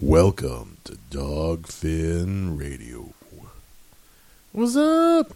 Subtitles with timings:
[0.00, 3.12] Welcome to Dogfin Radio.
[4.52, 5.32] What's up?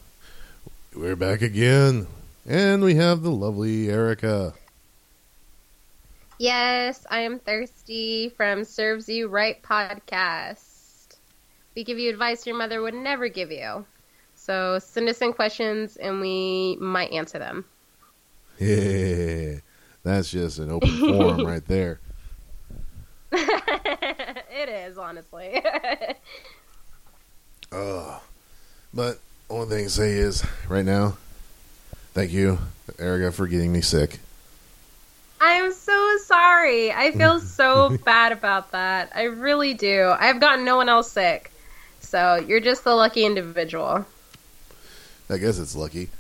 [0.95, 2.07] We're back again,
[2.47, 4.55] and we have the lovely Erica.
[6.39, 11.17] Yes, I am thirsty from Serves You Right podcast.
[11.75, 13.85] We give you advice your mother would never give you.
[14.37, 17.65] So send us in questions and we might answer them.
[18.61, 19.57] Yeah,
[20.05, 21.99] that's just an open forum right there.
[24.53, 25.63] it is, honestly.
[27.73, 28.19] Uh,
[28.93, 29.19] but
[29.49, 31.17] only thing to say is, right now,
[32.13, 32.59] thank you,
[32.99, 34.19] Erica, for getting me sick.
[35.41, 36.93] I'm so sorry.
[36.93, 39.11] I feel so bad about that.
[39.15, 40.15] I really do.
[40.19, 41.51] I've gotten no one else sick.
[42.01, 44.05] So you're just the lucky individual.
[45.31, 46.11] I guess it's lucky.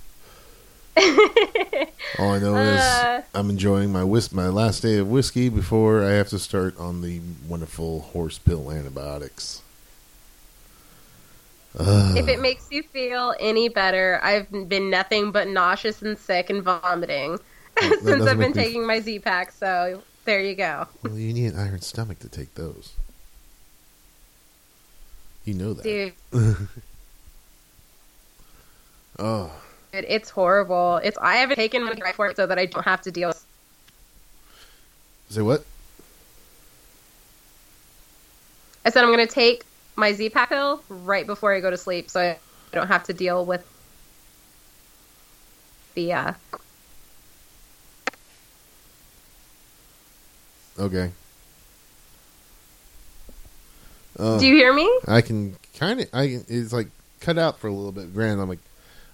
[2.19, 3.23] All I know is Uh.
[3.35, 7.01] I'm enjoying my whis- my last day of whiskey before I have to start on
[7.01, 9.63] the wonderful horse pill antibiotics.
[11.79, 16.51] Uh, If it makes you feel any better, I've been nothing but nauseous and sick
[16.51, 17.39] and vomiting
[18.03, 19.53] since I've been taking my Z-Pak.
[19.53, 20.87] So there you go.
[21.03, 22.93] well, you need an iron stomach to take those.
[25.47, 25.83] You know that.
[25.83, 26.13] Dude,
[29.19, 29.51] Oh,
[29.93, 30.97] it's horrible.
[30.97, 33.33] It's I haven't taken my for it so that I don't have to deal.
[35.29, 35.65] say what?
[38.85, 42.11] I said I'm going to take my Z-Pak pill right before I go to sleep
[42.11, 42.39] so I
[42.73, 43.69] don't have to deal with
[45.95, 46.33] the uh
[50.79, 51.11] Okay.
[54.19, 54.91] Uh, Do you hear me?
[55.07, 56.09] I can kind of.
[56.15, 56.89] I it's like
[57.21, 58.13] cut out for a little bit.
[58.15, 58.59] Granted, I'm like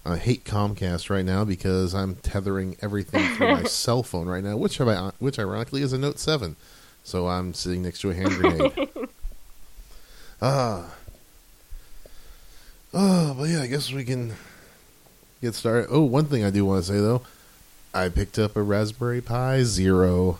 [0.08, 4.56] I hate Comcast right now because I'm tethering everything through my cell phone right now,
[4.56, 6.56] which I, which ironically is a Note Seven.
[7.04, 8.88] So I'm sitting next to a hand grenade.
[10.40, 10.94] Ah.
[12.94, 14.34] Oh, but yeah, I guess we can
[15.42, 15.88] get started.
[15.90, 17.22] Oh, one thing I do want to say though,
[17.92, 20.38] I picked up a Raspberry Pi Zero.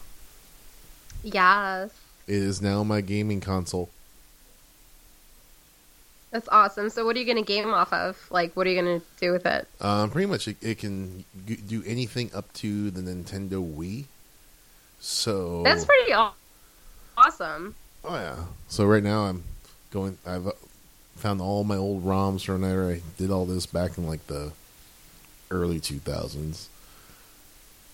[1.25, 1.91] Yes.
[2.29, 3.91] It is now my gaming console.
[6.31, 6.91] That's awesome.
[6.91, 8.17] So what are you going to game off of?
[8.31, 9.67] Like what are you going to do with it?
[9.81, 14.05] Um, pretty much, it, it can g- do anything up to the Nintendo Wii.
[15.01, 16.35] So That's pretty aw-
[17.17, 17.75] awesome.
[18.05, 18.37] Oh yeah.
[18.69, 19.45] So right now I'm
[19.91, 20.19] going.
[20.27, 20.53] I've uh,
[21.17, 22.89] found all my old ROMs from there.
[22.91, 24.53] I did all this back in like the
[25.51, 26.67] early 2000s,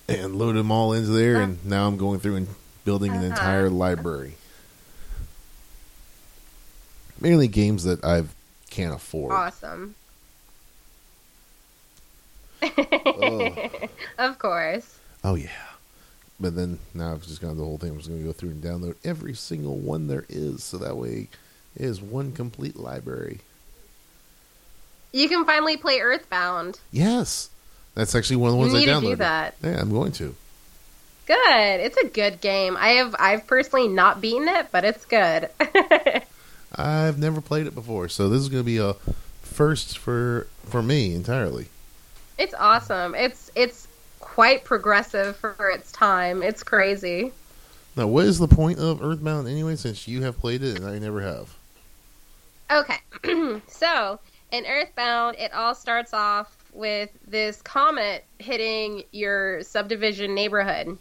[0.09, 1.41] and loaded them all into there.
[1.41, 2.49] And now I'm going through and
[2.85, 3.27] building an Uh-huh.
[3.27, 4.35] entire library.
[7.25, 8.23] Mainly games that I
[8.71, 9.33] can't afford.
[9.33, 9.95] Awesome.
[14.19, 14.99] Of course.
[15.25, 15.49] Oh yeah.
[16.39, 17.91] But then now I've just gone the whole thing.
[17.91, 20.97] I'm just going to go through and download every single one there is, so that
[20.97, 21.29] way
[21.77, 23.41] it is one complete library.
[25.13, 26.81] You can finally play Earthbound.
[26.93, 27.51] Yes,
[27.95, 29.11] that's actually one of the You ones need I to downloaded.
[29.11, 29.55] do that.
[29.63, 30.35] Yeah, I'm going to.
[31.27, 31.81] Good.
[31.81, 32.77] It's a good game.
[32.79, 35.49] I have I've personally not beaten it, but it's good.
[36.77, 38.95] I've never played it before, so this is going to be a
[39.43, 41.69] first for for me entirely.
[42.39, 43.15] it's awesome.
[43.15, 43.87] It's it's
[44.21, 46.43] quite progressive for its time.
[46.43, 47.33] It's crazy.
[47.97, 49.77] Now, what is the point of Earthbound anyway?
[49.77, 51.55] Since you have played it and I never have.
[52.71, 52.99] Okay.
[53.69, 54.19] so,
[54.51, 60.99] in Earthbound, it all starts off with this comet hitting your subdivision neighborhood.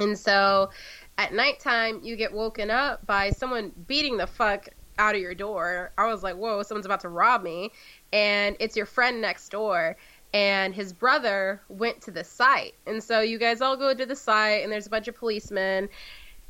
[0.00, 0.70] And so,
[1.18, 5.92] at nighttime, you get woken up by someone beating the fuck out of your door.
[5.96, 7.72] I was like, whoa, someone's about to rob me.
[8.12, 9.96] And it's your friend next door.
[10.34, 12.74] And his brother went to the site.
[12.86, 15.88] And so, you guys all go to the site, and there's a bunch of policemen.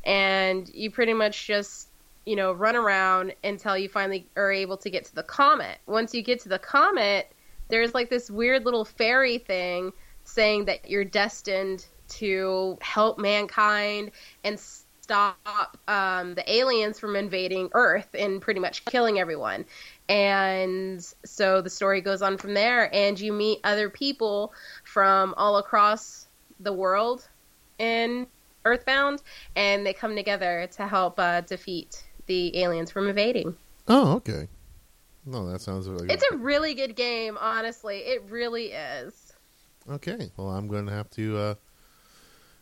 [0.05, 1.89] And you pretty much just
[2.29, 5.79] you know, run around until you finally are able to get to the comet.
[5.87, 7.33] Once you get to the comet,
[7.69, 9.95] there's like this weird little fairy thing
[10.25, 14.11] saying that you're destined to help mankind
[14.45, 14.61] and
[15.09, 19.65] stop um, the aliens from invading Earth and pretty much killing everyone.
[20.07, 24.53] And so the story goes on from there, and you meet other people
[24.85, 26.27] from all across
[26.61, 27.27] the world
[27.79, 28.27] in
[28.67, 29.23] Earthbound,
[29.57, 33.57] and they come together to help uh, defeat the aliens from invading.
[33.89, 34.47] Oh, okay.
[35.25, 37.99] No, that sounds like It's a really good game, honestly.
[38.01, 39.33] It really is.
[39.91, 40.31] okay.
[40.37, 41.55] Well, I'm going to have to uh,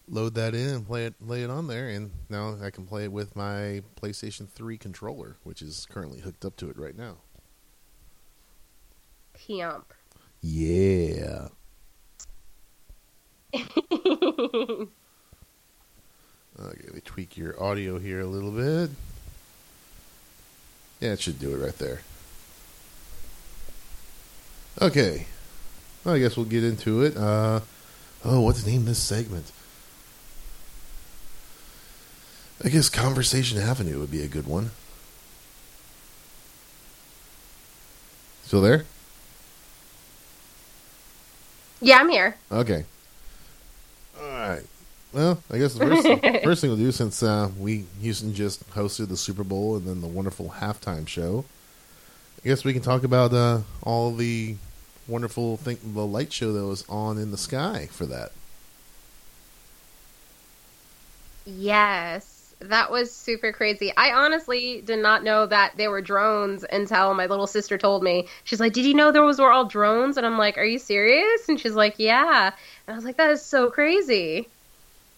[0.08, 3.04] load that in and play it, lay it on there, and now I can play
[3.04, 7.16] it with my PlayStation 3 controller, which is currently hooked up to it right now.
[9.34, 9.92] Pimp.
[10.40, 11.48] Yeah.
[16.58, 18.88] Okay, we tweak your audio here a little bit.
[21.00, 22.00] Yeah, it should do it right there.
[24.80, 25.26] Okay.
[26.02, 27.14] Well, I guess we'll get into it.
[27.14, 27.60] Uh,
[28.24, 29.52] oh, what's the name of this segment?
[32.64, 34.70] I guess Conversation Avenue would be a good one.
[38.44, 38.84] Still there?
[41.80, 42.36] Yeah, I'm here.
[42.50, 42.84] Okay.
[44.18, 44.62] All right.
[45.12, 49.08] Well, I guess the first, first thing we'll do, since uh, we Houston just hosted
[49.08, 51.44] the Super Bowl and then the wonderful halftime show,
[52.44, 54.56] I guess we can talk about uh, all the
[55.08, 58.32] wonderful thing, the light show that was on in the sky for that.
[61.44, 62.35] Yes.
[62.60, 63.92] That was super crazy.
[63.96, 68.28] I honestly did not know that they were drones until my little sister told me.
[68.44, 71.48] She's like, "Did you know those were all drones?" And I'm like, "Are you serious?"
[71.48, 72.52] And she's like, "Yeah."
[72.86, 74.48] And I was like, "That is so crazy."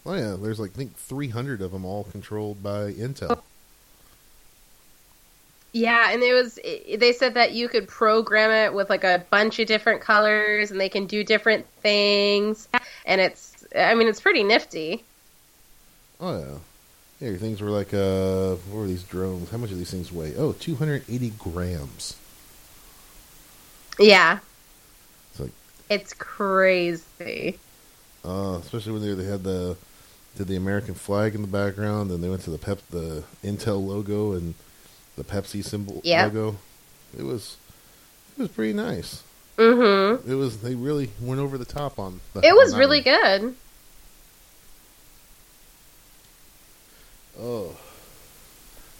[0.04, 3.40] Oh yeah, there's like I think 300 of them all controlled by Intel.
[5.72, 9.58] Yeah, and it was they said that you could program it with like a bunch
[9.58, 12.68] of different colors and they can do different things
[13.04, 15.04] and it's I mean it's pretty nifty.
[16.20, 16.58] Oh yeah.
[17.20, 19.50] Yeah, your things were like uh what were these drones?
[19.50, 20.34] How much do these things weigh?
[20.36, 22.16] Oh, 280 grams.
[23.98, 24.38] Yeah.
[25.32, 25.50] It's like
[25.90, 27.58] It's crazy.
[28.24, 29.76] uh especially when they they had the
[30.36, 33.84] did the American flag in the background and they went to the pep the Intel
[33.84, 34.54] logo and
[35.16, 36.32] the Pepsi symbol Yep.
[36.32, 36.56] logo.
[37.18, 37.56] It was
[38.36, 39.22] it was pretty nice.
[39.56, 40.28] Mhm.
[40.28, 43.04] It was they really went over the top on the It was on really one.
[43.04, 43.54] good.
[47.40, 47.76] Oh.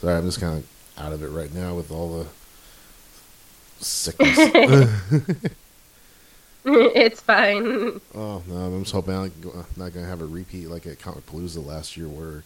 [0.01, 4.39] Sorry, I'm just kind of out of it right now with all the sickness.
[6.65, 8.01] it's fine.
[8.15, 9.33] oh, no, I'm just hoping I'm
[9.77, 12.43] not going to have a repeat like at Comicpalooza last year where we're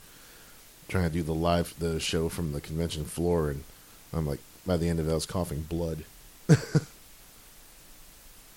[0.88, 3.64] trying to do the live the show from the convention floor and
[4.12, 6.04] I'm like by the end of it I was coughing blood.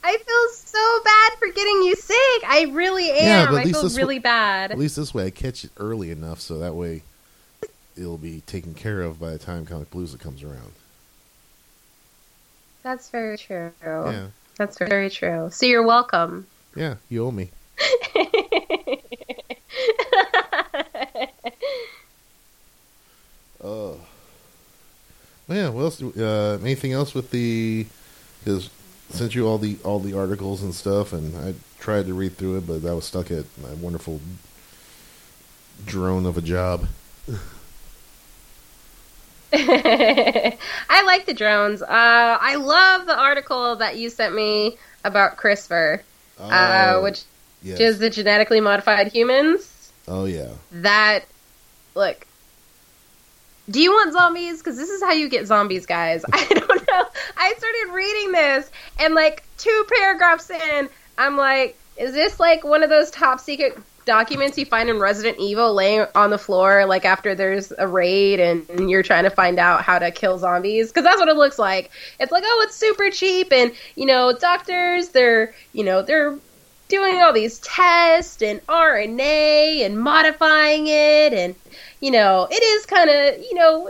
[0.04, 2.44] I feel so bad for getting you sick.
[2.48, 3.26] I really am.
[3.26, 4.72] Yeah, but at I feel really bad.
[4.72, 7.04] At least this way I catch it early enough so that way
[7.98, 10.72] it'll be taken care of by the time Comic Blues comes around.
[12.84, 13.72] That's very true.
[13.84, 14.28] Yeah.
[14.58, 15.50] That's very true.
[15.52, 16.46] So you're welcome.
[16.76, 17.50] Yeah, you owe me.
[23.64, 23.98] Oh.
[25.48, 25.70] Well, yeah.
[25.70, 25.98] What else?
[26.00, 27.86] do- Uh, anything else with the?
[28.44, 28.72] Because
[29.12, 32.58] sent you all the all the articles and stuff, and I tried to read through
[32.58, 34.22] it, but I was stuck at my wonderful
[35.86, 36.88] drone of a job.
[40.90, 41.82] I like the drones.
[41.82, 46.02] Uh, I love the article that you sent me about CRISPR,
[46.40, 47.22] uh, Oh, which
[47.64, 47.80] yes.
[47.80, 49.92] is the genetically modified humans.
[50.08, 50.50] oh yeah.
[50.72, 51.26] That,
[51.96, 52.26] look,
[53.70, 54.60] do you want zombies?
[54.60, 56.24] Because this is how you get zombies, guys.
[56.34, 57.06] I don't know.
[57.38, 58.70] I started reading this,
[59.00, 63.78] and like two paragraphs in, I'm like, is this like one of those top secret
[64.06, 68.40] documents you find in Resident Evil laying on the floor, like after there's a raid
[68.40, 70.90] and you're trying to find out how to kill zombies?
[70.90, 71.92] Because that's what it looks like.
[72.20, 76.38] It's like, oh, it's super cheap, and you know, doctors, they're, you know, they're
[76.88, 81.56] doing all these tests and RNA and modifying it and
[82.00, 83.90] you know it is kind of you know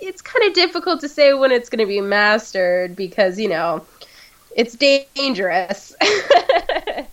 [0.00, 3.84] it's kind of difficult to say when it's going to be mastered because you know
[4.54, 7.08] it's dangerous it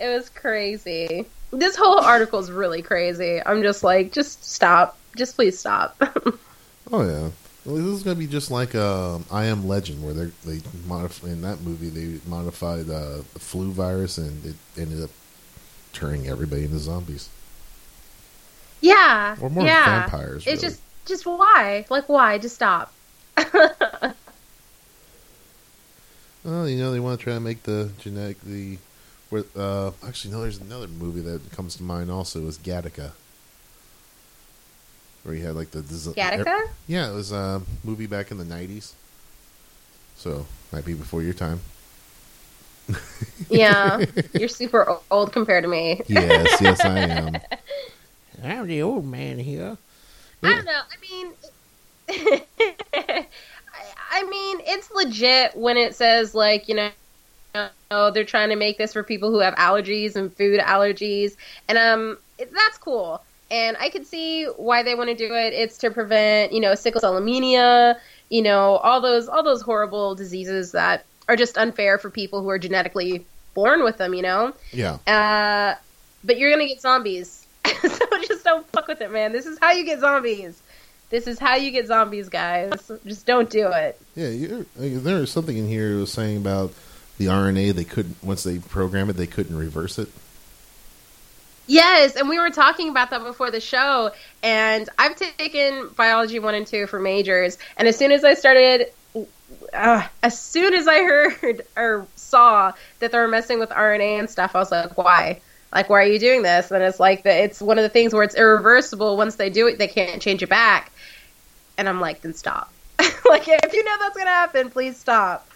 [0.00, 1.24] was crazy
[1.56, 3.40] this whole article is really crazy.
[3.44, 4.98] I'm just like just stop.
[5.16, 6.00] Just please stop.
[6.92, 7.30] Oh yeah.
[7.64, 11.30] Well, this is gonna be just like um, I Am Legend, where they they modify
[11.30, 15.10] in that movie they modified uh, the flu virus and it ended up
[15.92, 17.28] turning everybody into zombies.
[18.80, 19.34] Yeah.
[19.40, 20.02] Or more yeah.
[20.02, 20.46] vampires.
[20.46, 21.84] it's just just why?
[21.90, 22.38] Like why?
[22.38, 22.92] Just stop.
[26.46, 28.78] Well, you know, they want to try to make the genetic the.
[29.30, 30.40] Where- Uh, actually, no.
[30.42, 32.10] There's another movie that comes to mind.
[32.10, 33.12] Also, was Gattaca,
[35.22, 36.68] where you had like the desi- Gattaca?
[36.86, 38.92] Yeah, it was a movie back in the '90s.
[40.16, 41.60] So might be before your time.
[43.50, 44.04] yeah
[44.34, 47.36] you're super old compared to me Yes, yes, I am.
[48.44, 49.76] I'm the old man here.
[50.42, 50.80] I don't know.
[50.92, 51.32] I mean,
[52.94, 53.26] I,
[54.10, 56.90] I mean, it's legit when it says like you know,
[57.90, 61.36] oh, they're trying to make this for people who have allergies and food allergies,
[61.68, 63.22] and um, that's cool.
[63.50, 65.52] And I could see why they want to do it.
[65.52, 67.98] It's to prevent, you know, sickle cell anemia,
[68.28, 72.48] you know, all those all those horrible diseases that are just unfair for people who
[72.48, 74.52] are genetically born with them, you know.
[74.72, 75.76] Yeah, Uh,
[76.24, 77.46] but you're gonna get zombies,
[77.82, 79.32] so just don't fuck with it, man.
[79.32, 80.60] This is how you get zombies.
[81.08, 82.90] This is how you get zombies, guys.
[83.06, 84.00] Just don't do it.
[84.16, 86.72] Yeah, there was something in here that was saying about
[87.18, 87.74] the RNA.
[87.74, 90.08] They couldn't once they program it, they couldn't reverse it.
[91.68, 94.12] Yes, and we were talking about that before the show.
[94.42, 98.92] And I've taken biology one and two for majors, and as soon as I started,
[99.72, 104.30] uh, as soon as I heard or saw that they were messing with RNA and
[104.30, 105.40] stuff, I was like, why?
[105.72, 106.70] Like, why are you doing this?
[106.70, 107.44] And it's like that.
[107.44, 109.16] It's one of the things where it's irreversible.
[109.16, 110.92] Once they do it, they can't change it back.
[111.76, 112.72] And I'm like, then stop.
[112.98, 115.46] like, if you know that's gonna happen, please stop.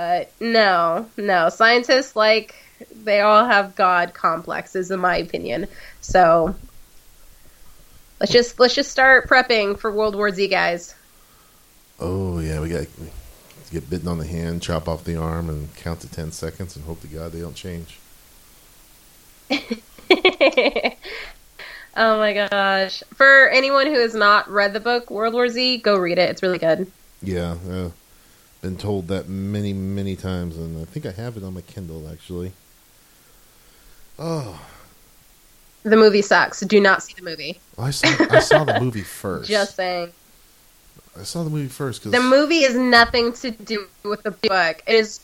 [0.00, 2.54] But no, no, scientists like
[3.04, 5.66] they all have god complexes in my opinion.
[6.00, 6.54] So
[8.18, 10.94] let's just let's just start prepping for World War Z, guys.
[11.98, 12.88] Oh yeah, we got to
[13.70, 16.86] get bitten on the hand, chop off the arm, and count to ten seconds, and
[16.86, 17.98] hope to God they don't change.
[19.50, 20.96] oh
[22.16, 23.02] my gosh!
[23.16, 26.30] For anyone who has not read the book World War Z, go read it.
[26.30, 26.90] It's really good.
[27.22, 27.90] Yeah, uh,
[28.62, 32.08] been told that many, many times, and I think I have it on my Kindle
[32.10, 32.52] actually.
[34.18, 34.60] Oh,
[35.82, 36.60] The movie sucks.
[36.60, 37.58] Do not see the movie.
[37.78, 39.48] I saw I saw the movie first.
[39.48, 40.12] Just saying.
[41.18, 44.82] I saw the movie first because The movie is nothing to do with the book.
[44.86, 45.20] It is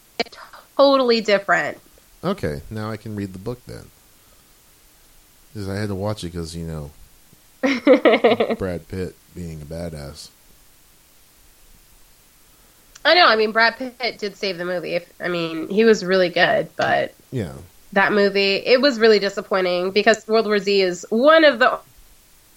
[0.77, 1.79] totally different.
[2.25, 3.85] okay, now I can read the book then.
[5.53, 6.91] Because I had to watch it because you know
[8.59, 10.29] Brad Pitt being a badass.
[13.07, 13.27] I know.
[13.27, 14.95] I mean, Brad Pitt did save the movie.
[14.95, 17.53] If, I mean, he was really good, but Yeah,
[17.93, 21.79] that movie it was really disappointing because World War Z is one of the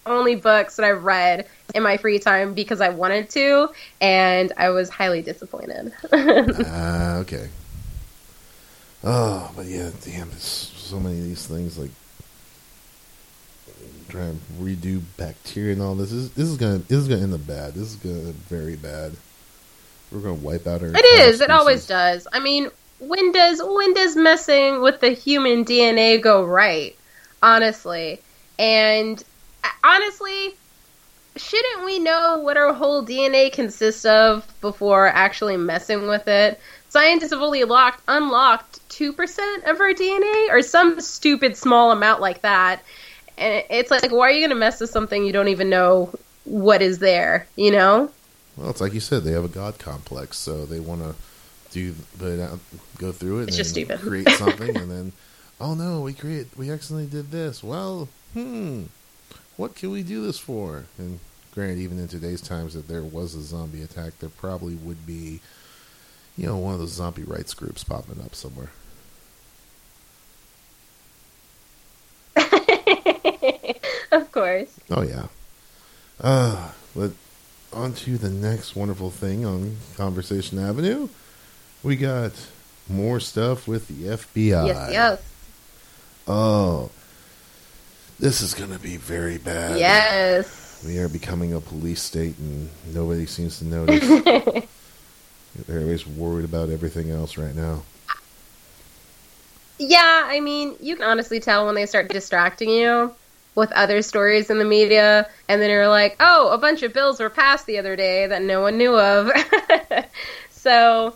[0.06, 3.68] only books that I've read in my free time because I wanted to,
[4.00, 5.92] and I was highly disappointed.
[6.66, 7.48] Ah, okay.
[9.04, 11.90] Oh, but yeah, damn, there's so many of these things like
[14.08, 16.10] trying to redo bacteria and all this.
[16.10, 17.74] This, this is gonna this is gonna end up bad.
[17.74, 19.12] This is gonna very bad.
[20.12, 20.88] We're gonna wipe out our.
[20.88, 21.40] It is.
[21.40, 22.26] It always does.
[22.32, 26.96] I mean, when does when does messing with the human DNA go right?
[27.42, 28.20] Honestly,
[28.58, 29.22] and
[29.82, 30.54] honestly,
[31.36, 36.60] shouldn't we know what our whole DNA consists of before actually messing with it?
[36.88, 42.20] Scientists have only locked unlocked two percent of our DNA, or some stupid small amount
[42.20, 42.82] like that.
[43.38, 46.12] And it's like, why are you going to mess with something you don't even know
[46.44, 47.46] what is there?
[47.56, 48.10] You know?
[48.60, 51.14] Well, it's like you said, they have a god complex, so they want to
[51.72, 51.94] do
[52.42, 52.58] out,
[52.98, 54.00] go through it, and just stupid.
[54.00, 55.12] create something, and then,
[55.58, 57.64] oh no, we create, we accidentally did this.
[57.64, 58.82] Well, hmm,
[59.56, 60.84] what can we do this for?
[60.98, 61.20] And
[61.54, 65.40] granted, even in today's times, if there was a zombie attack, there probably would be,
[66.36, 68.72] you know, one of those zombie rights groups popping up somewhere.
[74.12, 74.78] of course.
[74.90, 75.28] Oh yeah.
[76.20, 77.12] Uh, but
[77.72, 81.08] on to the next wonderful thing on Conversation Avenue.
[81.82, 82.32] We got
[82.88, 84.66] more stuff with the FBI.
[84.66, 85.22] Yes, yes.
[86.26, 86.90] Oh,
[88.18, 89.78] this is going to be very bad.
[89.78, 90.82] Yes.
[90.86, 94.02] We are becoming a police state, and nobody seems to notice.
[95.68, 97.82] Everybody's worried about everything else right now.
[99.78, 103.14] Yeah, I mean, you can honestly tell when they start distracting you
[103.54, 107.20] with other stories in the media, and then you're like, oh, a bunch of bills
[107.20, 109.30] were passed the other day that no one knew of.
[110.50, 111.14] so,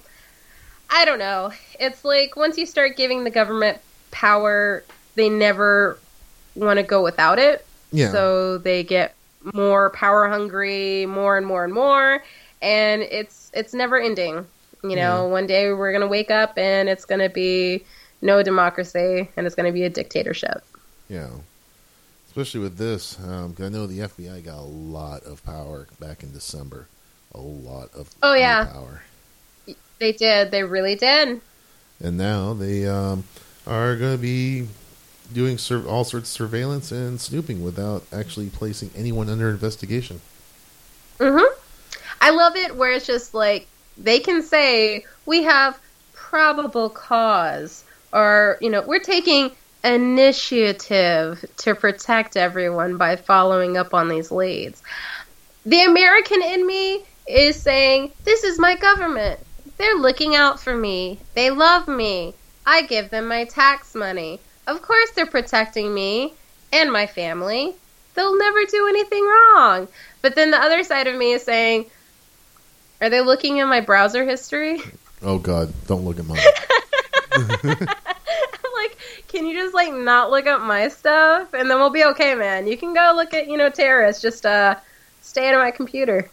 [0.90, 1.52] I don't know.
[1.78, 3.78] It's like once you start giving the government
[4.10, 5.98] power, they never
[6.54, 7.64] want to go without it.
[7.92, 8.10] Yeah.
[8.10, 9.14] So they get
[9.52, 12.22] more power hungry, more and more and more,
[12.62, 14.46] and it's it's never ending.
[14.82, 15.22] You know, Yeah.
[15.22, 17.84] one day we're gonna wake up and it's gonna be
[18.20, 20.62] no democracy and it's gonna be a dictatorship.
[21.08, 21.28] Yeah.
[22.36, 26.24] Especially with this, um, 'cause I know the FBI got a lot of power back
[26.24, 26.88] in December.
[27.32, 28.64] A lot of Oh, yeah.
[28.64, 29.02] power.
[30.00, 30.50] They did.
[30.50, 31.40] They really did.
[32.02, 33.22] and now they um,
[33.68, 34.66] are going to be
[35.32, 40.20] doing sur- all sorts of surveillance and snooping without actually placing anyone under investigation.
[41.20, 41.38] hmm
[42.20, 45.78] I love it where it's just like they can say we have
[46.14, 49.52] probable cause, or you know, we're taking
[49.84, 54.82] initiative to protect everyone by following up on these leads.
[55.66, 59.38] The American in me is saying, This is my government.
[59.76, 61.18] They're looking out for me.
[61.34, 62.34] They love me.
[62.66, 64.40] I give them my tax money.
[64.66, 66.32] Of course, they're protecting me
[66.72, 67.74] and my family.
[68.14, 69.88] They'll never do anything wrong.
[70.22, 71.86] But then the other side of me is saying,
[73.00, 74.80] Are they looking at my browser history?
[75.22, 75.72] Oh God!
[75.86, 76.38] Don't look at mine.
[78.88, 78.98] Like,
[79.28, 82.66] can you just like not look up my stuff, and then we'll be okay, man.
[82.66, 84.20] You can go look at you know terrorists.
[84.22, 84.76] Just uh,
[85.24, 86.28] Stay out of my computer.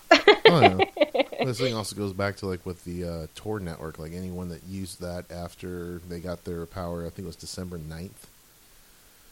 [0.46, 1.24] Oh, yeah.
[1.46, 3.98] this thing also goes back to like with the uh, Tor network.
[3.98, 7.79] Like anyone that used that after they got their power, I think it was December
[7.79, 8.10] 9th.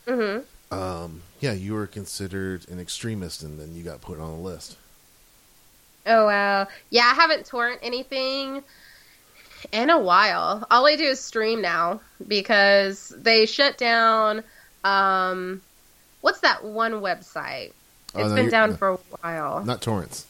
[0.07, 4.39] hmm Um, yeah, you were considered an extremist, and then you got put on a
[4.39, 4.77] list.
[6.05, 6.67] Oh wow.
[6.89, 8.63] Yeah, I haven't torrent anything
[9.71, 10.65] in a while.
[10.71, 14.43] All I do is stream now because they shut down
[14.83, 15.61] um
[16.21, 17.73] what's that one website?
[18.15, 18.75] Oh, It's no, been down no.
[18.77, 19.63] for a while.
[19.63, 20.25] Not torrents,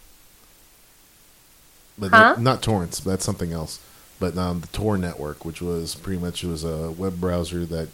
[1.97, 2.17] but Huh?
[2.17, 2.99] not, not torrents.
[2.99, 3.79] That's something else.
[4.19, 7.87] But um, the Tor network, which was pretty much it was a web browser that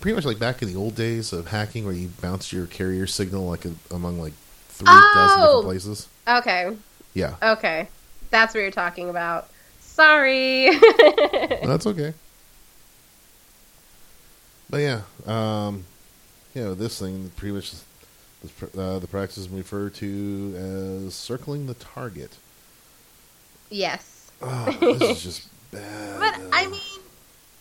[0.00, 3.06] pretty much like back in the old days of hacking, where you bounced your carrier
[3.06, 4.34] signal like a, among like
[4.68, 5.42] three dozen Oh!
[5.42, 6.08] different places.
[6.28, 6.76] Okay.
[7.14, 7.88] Yeah, Okay.
[8.30, 9.48] That's what you're talking about.
[9.96, 10.68] Sorry.
[11.64, 12.12] that's okay.
[14.68, 15.84] But yeah, um,
[16.54, 17.72] you know, this thing pretty much
[18.42, 22.36] this uh, the practice is referred to as circling the target.
[23.70, 24.30] yes.
[24.42, 26.20] Oh, this is just bad.
[26.20, 27.00] But I mean,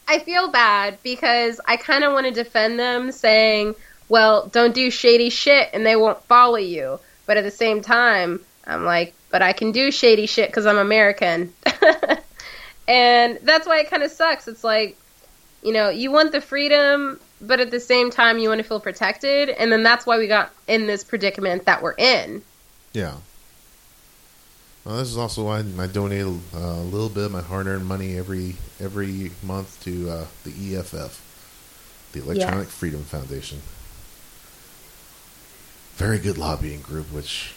[0.10, 3.76] I feel bad because I kind of want to defend them, saying,
[4.10, 8.42] "Well, don't do shady shit, and they won't follow you." But at the same time,
[8.68, 11.54] I'm like, "But I can do shady shit because I'm American,"
[12.88, 14.48] and that's why it kind of sucks.
[14.48, 14.98] It's like,
[15.64, 18.80] you know, you want the freedom, but at the same time, you want to feel
[18.80, 22.42] protected, and then that's why we got in this predicament that we're in.
[22.94, 23.16] Yeah.
[24.86, 28.16] Well, this is also why I donate a, a little bit of my hard-earned money
[28.16, 32.72] every every month to uh, the EFF, the Electronic Yes.
[32.74, 33.62] Freedom Foundation.
[35.96, 37.12] Very good lobbying group.
[37.12, 37.56] Which,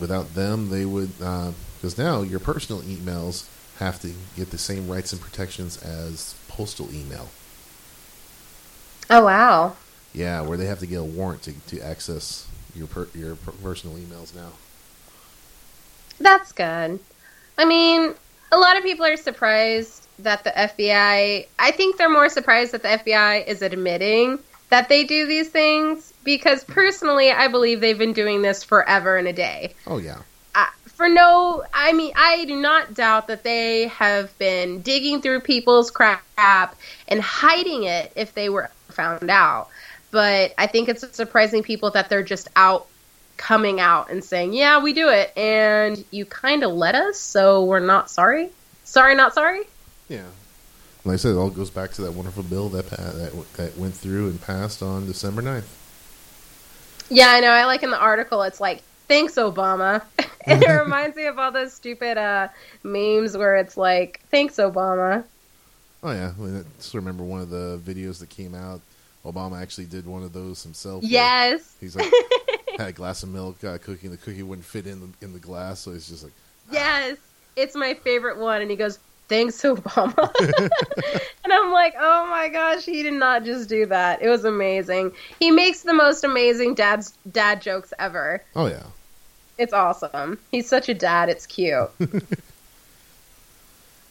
[0.00, 3.46] without them, they would because now your personal emails
[3.78, 7.28] have to get the same rights and protections as postal email.
[9.10, 9.76] Oh wow.
[10.12, 13.96] Yeah, where they have to get a warrant to, to access your per, your personal
[13.96, 14.50] emails now.
[16.20, 16.98] That's good.
[17.56, 18.14] I mean,
[18.50, 22.82] a lot of people are surprised that the FBI, I think they're more surprised that
[22.82, 24.38] the FBI is admitting
[24.70, 29.28] that they do these things because personally, I believe they've been doing this forever and
[29.28, 29.74] a day.
[29.86, 30.22] Oh yeah.
[30.98, 35.92] For no, I mean, I do not doubt that they have been digging through people's
[35.92, 36.24] crap
[37.06, 39.68] and hiding it if they were found out.
[40.10, 42.88] But I think it's surprising people that they're just out
[43.36, 47.62] coming out and saying, "Yeah, we do it," and you kind of let us, so
[47.62, 48.50] we're not sorry.
[48.82, 49.68] Sorry, not sorry.
[50.08, 50.26] Yeah.
[51.04, 53.94] Like I said, it all goes back to that wonderful bill that that, that went
[53.94, 55.62] through and passed on December 9th.
[57.08, 57.52] Yeah, I know.
[57.52, 60.02] I like in the article, it's like, "Thanks, Obama,"
[60.46, 62.48] and it reminds me of all those stupid uh,
[62.82, 65.24] memes where it's like, "Thanks, Obama."
[66.02, 68.80] Oh yeah, I, mean, I just remember one of the videos that came out.
[69.24, 71.02] Obama actually did one of those himself.
[71.02, 71.74] Yes.
[71.80, 72.10] he's like
[72.78, 75.08] had a glass of milk, got a cookie, and the cookie wouldn't fit in the,
[75.26, 76.32] in the glass, so he's just like,
[76.70, 77.16] Yes,
[77.56, 78.62] it's my favorite one.
[78.62, 80.30] And he goes, Thanks, Obama.
[81.44, 84.22] and I'm like, Oh my gosh, he did not just do that.
[84.22, 85.12] It was amazing.
[85.40, 88.42] He makes the most amazing dad's dad jokes ever.
[88.54, 88.84] oh yeah,
[89.58, 90.38] It's awesome.
[90.50, 91.28] He's such a dad.
[91.28, 91.90] It's cute.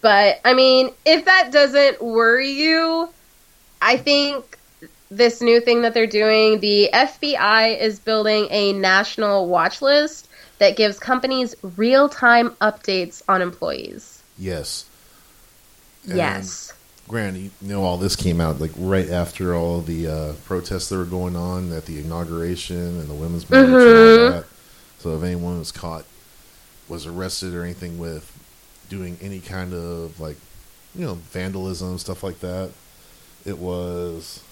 [0.01, 3.09] but I mean, if that doesn't worry you,
[3.81, 4.57] I think
[5.09, 10.27] this new thing that they're doing, the FBI is building a national watch list
[10.59, 14.21] that gives companies real-time updates on employees.
[14.37, 14.85] yes.
[16.07, 16.73] And yes.
[17.09, 20.97] Granted, you know all this came out like right after all the uh, protests that
[20.97, 24.31] were going on at the inauguration and the women's march and all Mhm.
[24.31, 24.45] that.
[25.07, 26.03] So if anyone was caught,
[26.89, 28.29] was arrested or anything with
[28.89, 30.35] doing any kind of like,
[30.93, 32.71] you know, vandalism stuff like that,
[33.45, 34.43] it was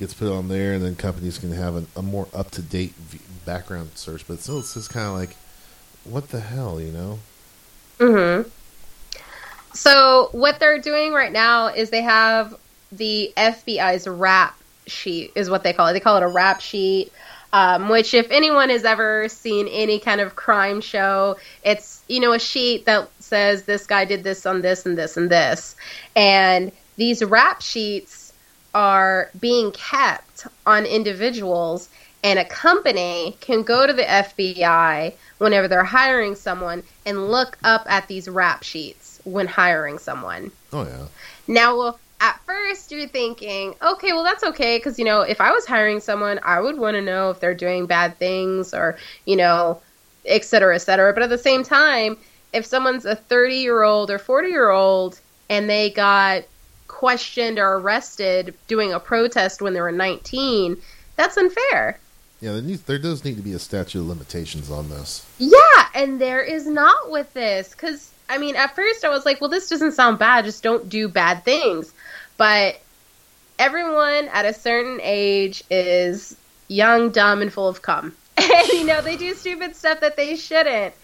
[0.00, 2.92] gets put on there, and then companies can have a, a more up to date
[3.44, 4.26] background search.
[4.26, 5.36] But still, it's just kind of like,
[6.02, 7.20] what the hell, you know?
[8.00, 8.48] Mm-hmm.
[9.74, 12.56] So what they're doing right now is they have
[12.90, 15.92] the FBI's rap sheet, is what they call it.
[15.92, 17.12] They call it a rap sheet.
[17.54, 22.32] Um, which, if anyone has ever seen any kind of crime show, it's you know
[22.32, 25.76] a sheet that says this guy did this on this and this and this,
[26.16, 28.32] and these rap sheets
[28.74, 31.88] are being kept on individuals,
[32.24, 37.86] and a company can go to the FBI whenever they're hiring someone and look up
[37.88, 40.50] at these rap sheets when hiring someone.
[40.72, 41.06] Oh yeah.
[41.46, 45.52] Now, well, at first you're thinking, okay, well that's okay because you know if I
[45.52, 49.36] was hiring someone, I would want to know if they're doing bad things or you
[49.36, 49.80] know,
[50.24, 51.12] et cetera, et cetera.
[51.12, 52.16] But at the same time,
[52.52, 56.44] if someone's a 30 year old or 40 year old and they got
[56.88, 60.76] questioned or arrested doing a protest when they were 19,
[61.16, 61.98] that's unfair.
[62.40, 65.26] Yeah, there, needs, there does need to be a statute of limitations on this.
[65.38, 69.40] Yeah, and there is not with this because I mean, at first I was like,
[69.40, 70.44] well, this doesn't sound bad.
[70.44, 71.92] Just don't do bad things.
[72.36, 72.80] But
[73.58, 76.36] everyone at a certain age is
[76.68, 80.36] young, dumb, and full of cum, and you know they do stupid stuff that they
[80.36, 80.94] shouldn't.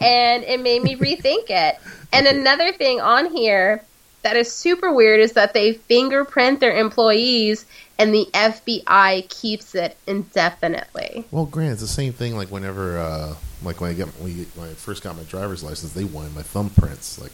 [0.00, 1.76] And it made me rethink it.
[2.12, 3.82] And another thing on here
[4.22, 7.66] that is super weird is that they fingerprint their employees
[7.98, 11.24] and the FBI keeps it indefinitely.
[11.32, 12.36] Well, Grant, it's the same thing.
[12.36, 15.92] Like whenever, uh, like when I get when, when I first got my driver's license,
[15.92, 17.20] they wanted my thumbprints.
[17.20, 17.32] Like,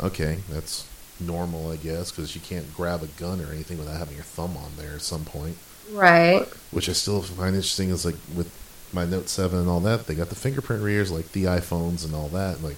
[0.00, 0.86] okay, that's
[1.20, 4.56] normal, I guess, because you can't grab a gun or anything without having your thumb
[4.56, 5.56] on there at some point.
[5.90, 6.46] Right.
[6.70, 8.50] Which I still find interesting is like with
[8.92, 12.14] my Note Seven and all that, they got the fingerprint readers like the iPhones and
[12.14, 12.62] all that.
[12.62, 12.76] Like,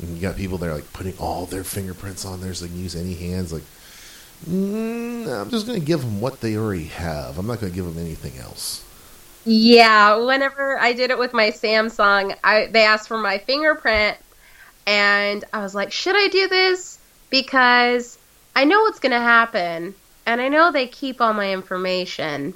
[0.00, 2.80] and you got people there like putting all their fingerprints on there so they can
[2.80, 3.52] use any hands.
[3.52, 3.62] Like,
[4.48, 7.38] mm, I'm just going to give them what they already have.
[7.38, 8.84] I'm not going to give them anything else.
[9.44, 14.16] Yeah, whenever I did it with my Samsung, I they asked for my fingerprint
[14.86, 16.98] and I was like, "Should I do this?"
[17.30, 18.18] Because
[18.56, 19.94] I know what's going to happen
[20.26, 22.54] and I know they keep all my information.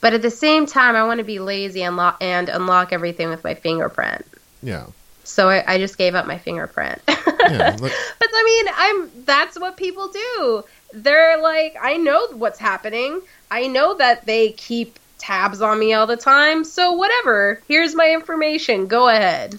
[0.00, 3.30] But at the same time, I want to be lazy and, lo- and unlock everything
[3.30, 4.24] with my fingerprint.
[4.62, 4.86] Yeah.
[5.24, 7.00] So I, I just gave up my fingerprint.
[7.50, 10.64] Yeah, like- but I mean, I'm that's what people do.
[10.92, 13.22] They're like, I know what's happening.
[13.50, 16.64] I know that they keep tabs on me all the time.
[16.64, 17.60] So whatever.
[17.68, 18.86] Here's my information.
[18.86, 19.58] Go ahead.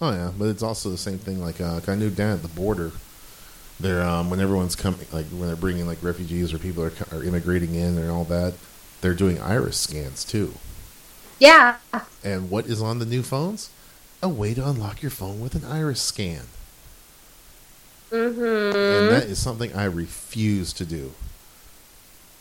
[0.00, 1.40] Oh yeah, but it's also the same thing.
[1.42, 2.92] Like, uh, I knew down at the border,
[3.78, 7.22] they're um, when everyone's coming, like when they're bringing like refugees or people are, are
[7.22, 8.54] immigrating in and all that,
[9.02, 10.54] they're doing iris scans too.
[11.38, 11.76] Yeah.
[12.24, 13.70] And what is on the new phones?
[14.22, 16.42] A way to unlock your phone with an iris scan,
[18.10, 18.76] Mm-hmm.
[18.76, 21.12] and that is something I refuse to do.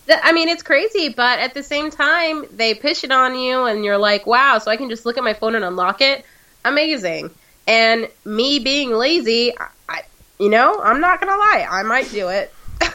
[0.09, 3.65] Th- I mean, it's crazy, but at the same time, they push it on you,
[3.65, 6.25] and you're like, wow, so I can just look at my phone and unlock it?
[6.65, 7.29] Amazing.
[7.67, 10.01] And me being lazy, I, I
[10.39, 12.51] you know, I'm not going to lie, I might do it.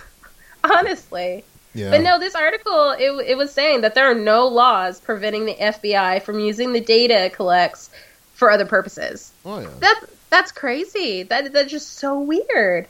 [0.64, 1.44] Honestly.
[1.72, 5.46] Yeah, But no, this article, it, it was saying that there are no laws preventing
[5.46, 7.90] the FBI from using the data it collects
[8.34, 9.32] for other purposes.
[9.44, 11.22] Oh yeah, That's, that's crazy.
[11.24, 12.88] That, that's just so weird.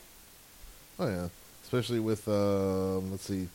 [0.98, 1.28] oh yeah.
[1.62, 3.48] Especially with um, let's see,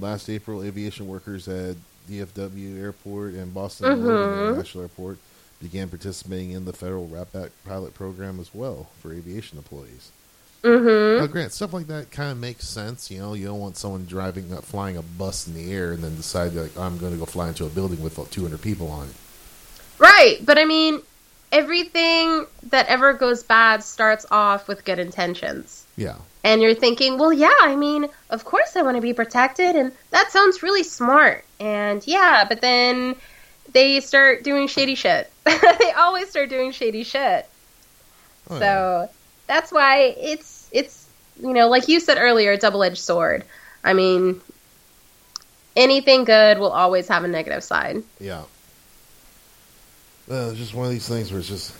[0.00, 1.76] last April, aviation workers at
[2.10, 4.48] DFW Airport and Boston Logan Mhm.
[4.50, 5.18] International Airport
[5.60, 10.10] began participating in the federal Rap Back pilot program as well for aviation employees.
[10.62, 11.20] Mm-hmm.
[11.20, 13.10] Now, Grant, stuff like that kind of makes sense.
[13.10, 16.16] You know, you don't want someone driving, flying a bus in the air, and then
[16.16, 19.06] decide like I'm going to go fly into a building with uh, 200 people on
[19.08, 19.14] it.
[19.98, 21.00] Right, but I mean,
[21.56, 25.86] everything that ever goes bad starts off with good intentions.
[25.96, 29.74] Yeah, And you're thinking, well, yeah, I mean, of course I want to be protected,
[29.74, 31.44] and that sounds really smart.
[31.58, 33.16] And yeah, but then
[33.72, 35.32] they start doing shady shit.
[35.44, 37.48] they always start doing shady shit.
[38.50, 38.60] Oh, yeah.
[38.60, 39.10] so
[39.46, 41.08] that's why it's it's
[41.42, 43.44] you know, like you said earlier, a double edged sword.
[43.82, 44.40] I mean,
[45.74, 48.02] anything good will always have a negative side.
[48.20, 48.42] yeah.
[50.28, 51.74] Well, it's just one of these things where it's just.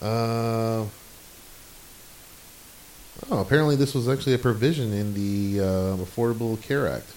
[0.00, 0.84] Uh,
[3.30, 7.10] oh, apparently this was actually a provision in the uh, Affordable Care Act.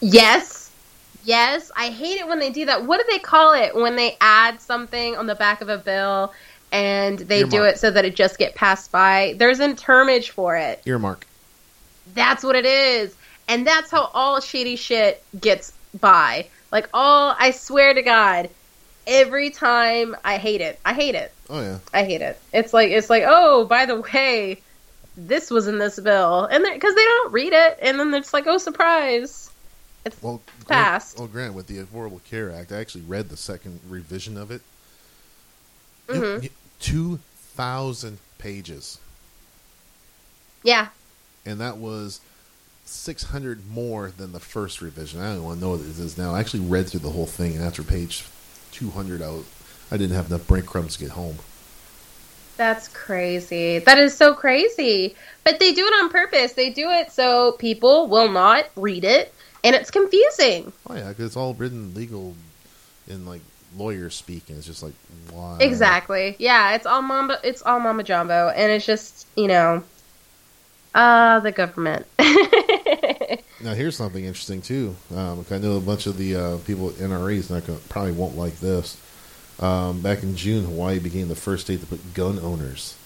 [0.00, 0.72] Yes.
[1.24, 1.70] Yes.
[1.76, 2.84] I hate it when they do that.
[2.84, 6.32] What do they call it when they add something on the back of a bill
[6.72, 9.34] and they do it so that it just get passed by?
[9.38, 10.82] There's a termage for it.
[10.86, 11.26] Earmark.
[12.14, 13.14] That's what it is.
[13.46, 16.48] And that's how all shady shit gets by.
[16.72, 18.50] Like all I swear to God,
[19.06, 20.78] every time I hate it.
[20.84, 21.32] I hate it.
[21.48, 21.78] Oh yeah.
[21.92, 22.38] I hate it.
[22.52, 24.60] It's like it's like, "Oh, by the way,
[25.16, 28.46] this was in this bill." And because they don't read it and then it's like,
[28.46, 29.50] "Oh, surprise."
[30.04, 31.18] It's Well, Passed.
[31.18, 34.62] Well, Grant, with the Affordable Care Act, I actually read the second revision of it.
[36.08, 36.50] Mhm.
[36.78, 37.18] Two
[37.56, 38.98] thousand pages,
[40.62, 40.88] yeah.
[41.44, 42.20] and that was
[42.90, 45.20] six hundred more than the first revision.
[45.20, 46.34] I don't want to know what it is now.
[46.34, 48.24] I actually read through the whole thing, and after page
[48.72, 49.46] two hundred, I, was-
[49.90, 51.36] I didn't have enough breadcrumbs to get home.
[52.56, 53.78] That's crazy.
[53.78, 55.14] That is so crazy.
[55.44, 56.52] But they do it on purpose.
[56.52, 59.32] They do it so people will not read it
[59.64, 60.72] and it's confusing.
[60.88, 62.34] Oh yeah, because it's all written legal
[63.08, 63.40] in like
[63.76, 64.92] lawyer speak, and it's just like
[65.30, 65.56] why?
[65.60, 66.36] Exactly.
[66.38, 69.82] Yeah, it's all mamba it's all mama jumbo and it's just, you know,
[70.94, 72.04] uh the government.
[73.62, 74.96] Now here's something interesting too.
[75.14, 78.36] Um, I know a bunch of the uh, people at NRAs not gonna, probably won't
[78.36, 78.96] like this.
[79.58, 82.96] Um, back in June, Hawaii became the first state to put gun owners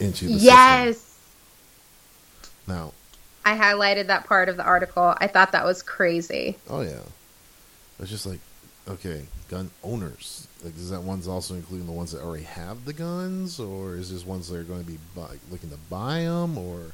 [0.00, 0.46] into the system.
[0.46, 1.18] yes.
[2.66, 2.92] Now,
[3.44, 5.14] I highlighted that part of the article.
[5.18, 6.56] I thought that was crazy.
[6.68, 7.02] oh yeah,
[8.00, 8.40] It's just like,
[8.88, 10.48] okay, gun owners.
[10.64, 14.10] Like, is that ones also including the ones that already have the guns, or is
[14.10, 16.86] this ones that are going to be buy, looking to buy them, or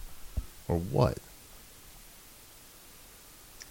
[0.68, 1.16] or what?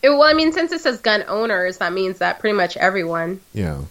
[0.01, 3.39] It- well, I mean, since it says gun owners, that means that pretty much everyone.
[3.53, 3.81] Yeah,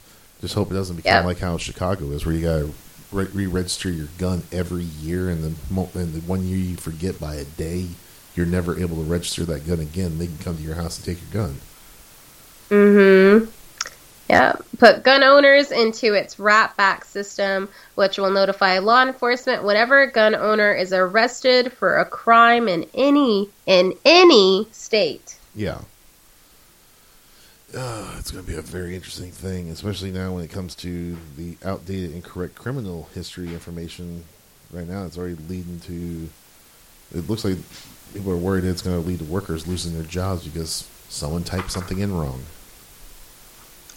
[0.40, 1.24] just hope it doesn't become Yeah.
[1.24, 2.74] like how Chicago is, where you got to
[3.12, 7.20] re- re-register your gun every year, and the mo- and the one year you forget
[7.20, 7.86] by a day,
[8.36, 10.18] you're never able to register that gun again.
[10.18, 11.56] They can come to your house and take your gun.
[12.70, 13.50] Mm-hmm.
[14.28, 14.52] Yeah.
[14.78, 20.10] Put gun owners into its Rap Back system, which will notify law enforcement whenever a
[20.10, 25.34] gun owner is arrested for a crime in any in any state.
[25.56, 25.78] Yeah.
[27.76, 31.16] Uh, it's going to be a very interesting thing, especially now when it comes to
[31.36, 34.24] the outdated, incorrect criminal history information.
[34.72, 36.28] Right now, it's already leading to.
[37.16, 37.58] It looks like
[38.12, 41.70] people are worried it's going to lead to workers losing their jobs because someone typed
[41.70, 42.42] something in wrong.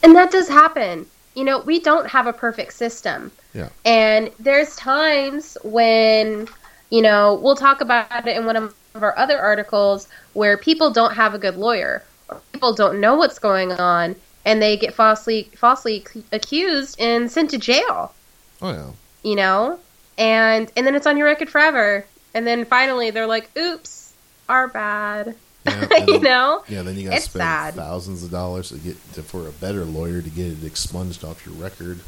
[0.03, 1.07] And that does happen.
[1.35, 3.31] You know, we don't have a perfect system.
[3.53, 3.69] Yeah.
[3.85, 6.47] And there's times when,
[6.91, 11.13] you know, we'll talk about it in one of our other articles where people don't
[11.15, 12.03] have a good lawyer
[12.51, 14.15] people don't know what's going on
[14.45, 18.13] and they get falsely falsely accused and sent to jail,
[18.61, 18.91] Oh yeah,
[19.29, 19.79] you know?
[20.17, 22.05] And and then it's on your record forever.
[22.33, 24.13] And then finally they're like, "Oops,
[24.49, 26.63] our bad." yeah, you then- know?
[26.67, 26.81] yeah.
[26.81, 27.73] Then you got to spend sad.
[27.75, 31.45] thousands of dollars to get to, for a better lawyer to get it expunged off
[31.45, 31.99] your record.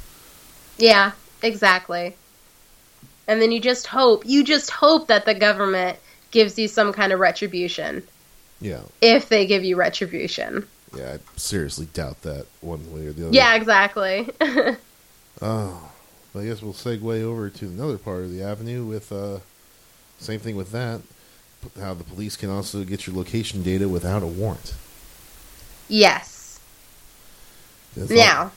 [0.77, 2.15] Yeah, exactly.
[3.27, 5.97] And then you just hope, you just hope that the government
[6.31, 8.03] gives you some kind of retribution
[8.61, 10.67] Yeah, if they give you retribution.
[10.95, 11.15] yeah.
[11.15, 13.35] I seriously doubt that one way or the other.
[13.35, 14.29] Yeah, exactly.
[15.41, 15.91] Oh,
[16.31, 19.39] but I guess we'll segue over to another part of the avenue with uh,
[20.17, 21.01] same thing with that.
[21.77, 24.73] How the police can also get your location data without a warrant.
[25.89, 26.59] yes.
[27.97, 28.51] That's all- Now,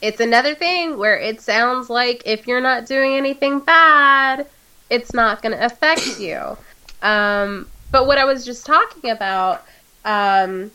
[0.00, 4.46] it's another thing where it sounds like if you're not doing anything bad,
[4.90, 6.56] it's not going to affect you.
[7.02, 9.62] Um, but what I was just talking about,
[10.04, 10.70] um,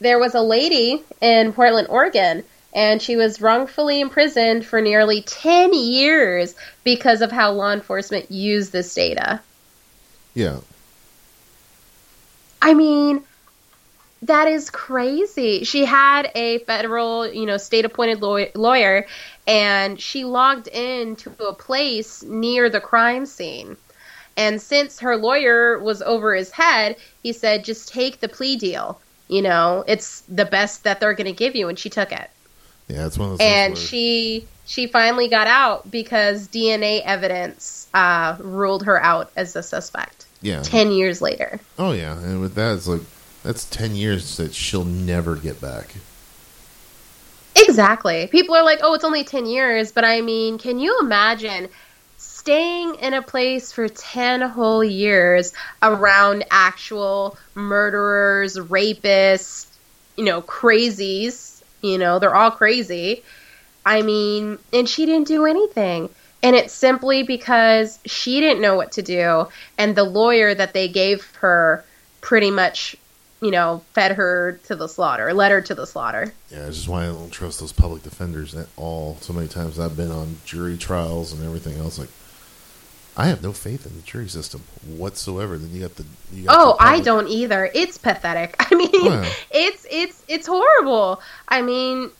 [0.00, 2.42] there was a lady in Portland, Oregon,
[2.74, 8.72] and she was wrongfully imprisoned for nearly 10 years because of how law enforcement used
[8.72, 9.40] this data.
[10.34, 10.58] yeah,
[12.60, 13.22] I mean,
[14.22, 15.64] that is crazy.
[15.64, 19.06] She had a federal, you know, state appointed law- lawyer,
[19.46, 23.76] and she logged into a place near the crime scene.
[24.36, 29.00] And since her lawyer was over his head, he said, just take the plea deal.
[29.28, 31.68] You know, it's the best that they're going to give you.
[31.68, 32.30] And she took it.
[32.88, 33.06] yeah.
[33.06, 33.46] It's one of those.
[33.46, 39.62] And she she finally got out because DNA evidence uh, ruled her out as a
[39.62, 40.26] suspect.
[40.42, 40.62] yeah.
[40.62, 41.58] 10 years later.
[41.78, 43.02] Oh yeah, and with that, it's like
[43.42, 45.94] that's ten years that she'll never get back.
[47.56, 48.26] Exactly.
[48.26, 49.90] People are like, oh, it's only 10 years.
[49.90, 51.68] But I mean, can you imagine
[52.46, 59.66] staying in a place for 10 whole years around actual murderers, rapists,
[60.16, 61.60] you know, crazies?
[61.82, 63.24] You know, they're all crazy.
[63.84, 66.08] I mean, and she didn't do anything.
[66.40, 69.48] And it's simply because she didn't know what to do.
[69.76, 71.84] And the lawyer that they gave her
[72.20, 72.94] pretty much,
[73.40, 76.32] you know, fed her to the slaughter, led her to the slaughter.
[76.52, 79.16] Yeah, that's just why I don't trust those public defenders at all.
[79.20, 81.98] So many times I've been on jury trials and everything else.
[81.98, 82.08] Like,
[83.16, 85.56] I have no faith in the jury system whatsoever.
[85.56, 86.04] Then you got the.
[86.32, 87.70] You got Oh, the I don't either.
[87.74, 88.54] It's pathetic.
[88.70, 89.28] I mean, Yeah.
[89.50, 91.22] it's it's it's horrible.
[91.48, 92.10] I mean,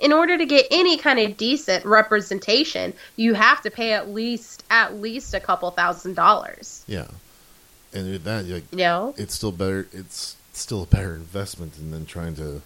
[0.00, 4.64] in order to get any kind of decent representation, you have to pay at least
[4.70, 6.82] at least a couple thousand dollars.
[6.88, 7.06] Yeah,
[7.94, 9.14] and with that, like, You know?
[9.16, 9.86] it's still better.
[9.92, 12.62] It's still a better investment than than trying to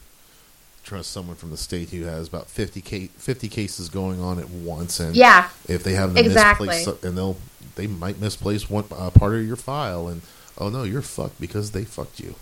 [0.82, 4.48] trust someone from the state who has about 50, ca- 50 cases going on at
[4.50, 4.98] once.
[5.00, 5.48] And Yeah.
[5.68, 6.68] if they have the Exactly.
[6.68, 7.36] misplaced, and they'll
[7.76, 10.22] they might misplace one uh, part of your file, and
[10.58, 12.34] oh no, you're fucked because they fucked you.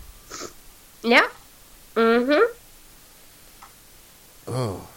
[1.03, 1.27] Yeah.
[1.95, 2.53] Mm-hmm.
[4.47, 4.87] Oh,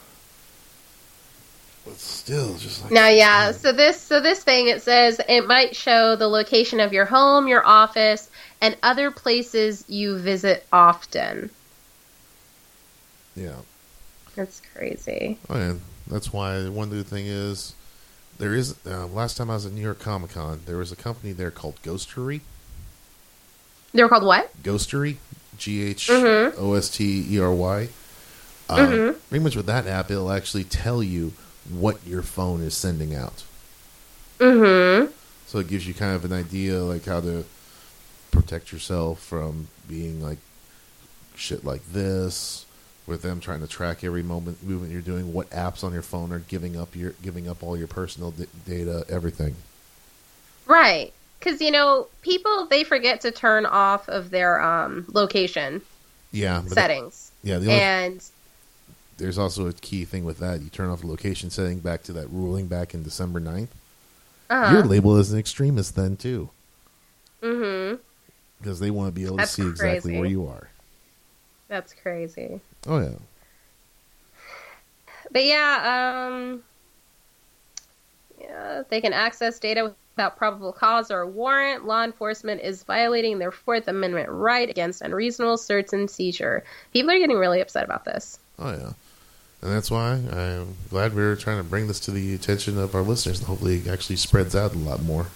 [1.85, 3.53] but still, just like Now, yeah.
[3.53, 7.49] So this so this thing it says it might show the location of your home,
[7.49, 11.51] your office, and other places you visit often.
[13.35, 13.57] Yeah.
[14.35, 15.39] That's crazy.
[15.51, 15.75] Oh, yeah.
[16.09, 17.75] That's why one good thing is
[18.39, 18.75] there is.
[18.87, 21.51] Uh, last time I was at New York Comic Con, there was a company there
[21.51, 22.41] called Ghostery.
[23.93, 24.51] They were called what?
[24.63, 25.17] Ghostery,
[25.59, 27.79] G H O S T E R Y.
[27.79, 27.89] O S T R Y.
[28.69, 29.17] Uh, Mhm.
[29.29, 31.33] Pretty much with that app, it'll actually tell you
[31.69, 33.45] what your phone is sending out.
[34.39, 35.13] Mm-hmm.
[35.47, 37.45] So it gives you kind of an idea, like how to
[38.31, 40.39] protect yourself from being like
[41.37, 42.65] shit like this,
[43.07, 46.33] with them trying to track every moment movement you're doing, what apps on your phone
[46.33, 49.57] are giving up your giving up all your personal d- data, everything.
[50.67, 51.13] Right.
[51.39, 55.83] Because, you know, people, they forget to turn off of their um, location
[56.31, 57.33] Yeah, that- settings.
[57.43, 57.59] yeah.
[57.59, 58.25] The only, and,
[59.19, 60.61] there's also a key thing with that.
[60.61, 63.69] You turn off the location setting back to that ruling back in December 9th.
[64.51, 66.51] uh You're labeled as an extremist then too,
[67.43, 67.97] Mm hmm
[68.61, 70.69] because they want to be able That's to see exactly where you are.
[71.67, 72.61] That's crazy.
[72.87, 73.15] Oh yeah.
[75.31, 76.63] But yeah, um,
[78.41, 81.87] yeah, they can access data without probable cause or warrant.
[81.87, 86.65] Law enforcement is violating their Fourth Amendment right against unreasonable search and seizure.
[86.93, 88.39] People are getting really upset about this.
[88.59, 88.93] Oh yeah.
[89.63, 93.03] And that's why I'm glad we're trying to bring this to the attention of our
[93.03, 95.29] listeners, and hopefully it actually spreads out a lot more.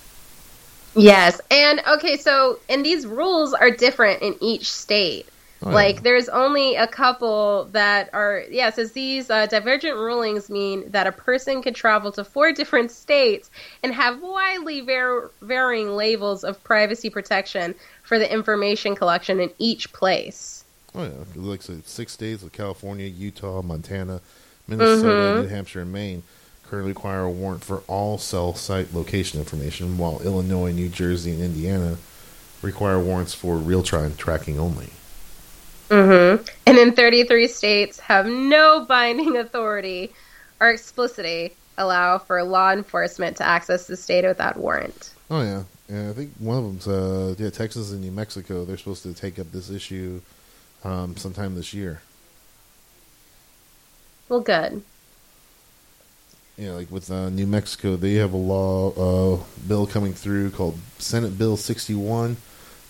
[0.96, 5.28] Yes, and okay, so and these rules are different in each state.
[5.62, 5.74] Oh, yeah.
[5.74, 11.06] Like, there's only a couple that are, yeah, says these uh, divergent rulings mean that
[11.06, 13.50] a person could travel to four different states
[13.82, 19.92] and have widely var- varying levels of privacy protection for the information collection in each
[19.94, 20.62] place.
[20.94, 24.20] Oh yeah, it looks like six states like California, Utah, Montana,
[24.68, 25.42] Minnesota, Mhm.
[25.42, 26.22] New Hampshire, and Maine
[26.68, 31.42] currently require a warrant for all cell site location information, while Illinois, New Jersey, and
[31.42, 31.96] Indiana
[32.62, 34.90] require warrants for real-time tracking only.
[35.88, 40.12] Hmm And in 33 states have no binding authority
[40.60, 45.12] or explicitly allow for law enforcement to access this data without warrant.
[45.30, 48.64] Oh yeah, and I think one of them's uh, yeah Texas and New Mexico.
[48.64, 50.20] They're supposed to take up this issue
[50.84, 52.00] um, sometime this year.
[54.28, 54.82] Well, good.
[56.56, 58.90] Yeah, like with uh, New Mexico, they have a law
[59.36, 62.38] uh, bill coming through called Senate Bill 61.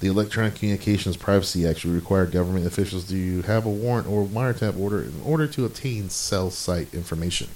[0.01, 4.79] The Electronic Communications Privacy Act would require government officials to have a warrant or wiretap
[4.79, 7.49] order in order to obtain cell site information.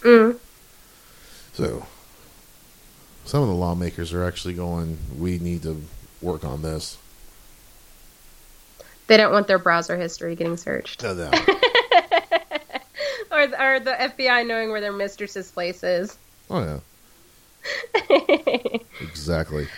[0.00, 0.38] Mm.
[1.52, 1.86] So,
[3.26, 5.82] some of the lawmakers are actually going, we need to
[6.22, 6.96] work on this.
[9.06, 11.02] They don't want their browser history getting searched.
[11.02, 11.30] No, no.
[13.30, 16.16] or, or the FBI knowing where their mistress's place is.
[16.48, 16.80] Oh, yeah,
[19.00, 19.68] exactly.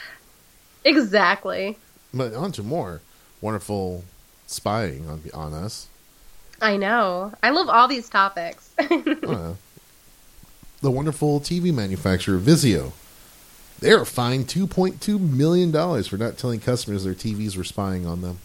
[0.85, 1.79] exactly.
[2.13, 3.01] But on to more
[3.41, 4.05] wonderful
[4.47, 5.89] spying on, on us.
[6.61, 7.33] I know.
[7.43, 8.71] I love all these topics.
[9.27, 9.55] Uh,
[10.83, 12.93] the wonderful TV manufacturer Vizio.
[13.81, 15.73] They are fined $2.2 million
[16.05, 18.39] for not telling customers their TVs were spying on them.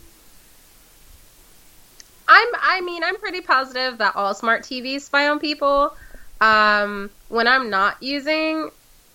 [2.27, 5.95] I'm I mean, I'm pretty positive that all smart TVs spy on people.
[6.39, 8.71] Um, when I'm not using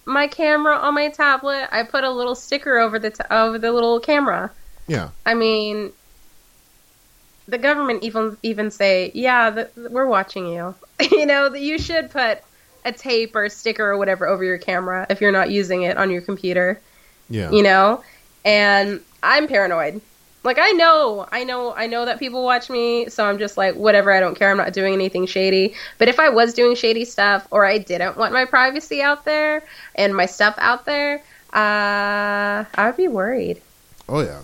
[0.06, 3.72] my camera on my tablet, I put a little sticker over the t- over the
[3.72, 4.50] little camera.
[4.86, 5.10] Yeah.
[5.26, 5.92] I mean,
[7.48, 10.74] the government even even say, "Yeah, the, we're watching you."
[11.10, 12.38] you know, that you should put
[12.84, 16.10] a tape or sticker or whatever over your camera if you're not using it on
[16.10, 16.80] your computer.
[17.28, 17.50] Yeah.
[17.50, 18.04] You know,
[18.44, 20.00] and I'm paranoid.
[20.46, 23.74] Like I know, I know, I know that people watch me, so I'm just like,
[23.74, 24.12] whatever.
[24.12, 24.52] I don't care.
[24.52, 25.74] I'm not doing anything shady.
[25.98, 29.64] But if I was doing shady stuff, or I didn't want my privacy out there
[29.96, 31.16] and my stuff out there,
[31.52, 33.60] uh, I would be worried.
[34.08, 34.42] Oh, yeah.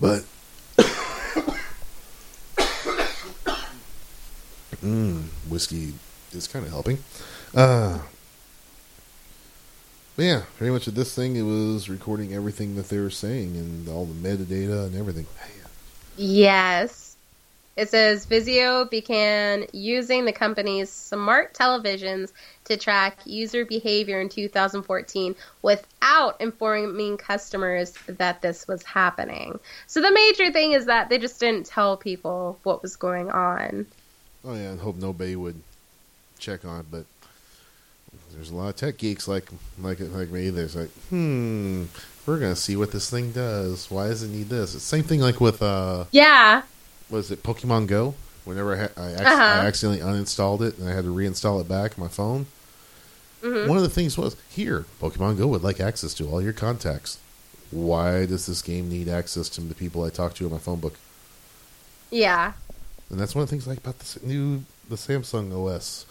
[0.00, 0.24] But.
[4.82, 5.92] mm, whiskey
[6.32, 6.96] is kind of helping.
[7.54, 7.98] Uh,
[10.20, 13.56] but yeah, pretty much with this thing, it was recording everything that they were saying
[13.56, 15.26] and all the metadata and everything.
[16.18, 17.16] Yes.
[17.74, 22.32] It says Vizio began using the company's smart televisions
[22.66, 29.58] to track user behavior in 2014 without informing customers that this was happening.
[29.86, 33.86] So the major thing is that they just didn't tell people what was going on.
[34.44, 35.62] Oh yeah, and hope nobody would
[36.38, 37.06] check on it, but
[38.40, 40.48] there's a lot of tech geeks like like like me.
[40.48, 41.84] There's like, hmm,
[42.24, 43.90] we're gonna see what this thing does.
[43.90, 44.74] Why does it need this?
[44.74, 46.62] It's the same thing like with uh, Yeah.
[47.10, 48.14] was it Pokemon Go?
[48.46, 49.42] Whenever I, ha- I, ac- Uh-huh.
[49.42, 52.46] I accidentally uninstalled it and I had to reinstall it back on my phone.
[53.42, 56.54] hmm One of the things was here, Pokemon Go would like access to all your
[56.54, 57.18] contacts.
[57.70, 60.80] Why does this game need access to the people I talk to in my phone
[60.80, 60.94] book?
[62.10, 62.54] Yeah.
[63.10, 66.06] And that's one of the things I like about this new the Samsung OS.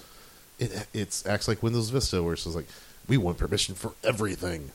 [0.60, 2.68] It it's acts like Windows Vista, where it's just like
[3.08, 4.72] we want permission for everything.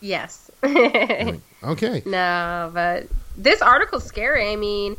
[0.00, 0.50] Yes.
[0.62, 3.06] Like, okay, No, but
[3.36, 4.50] this article's scary.
[4.50, 4.96] I mean,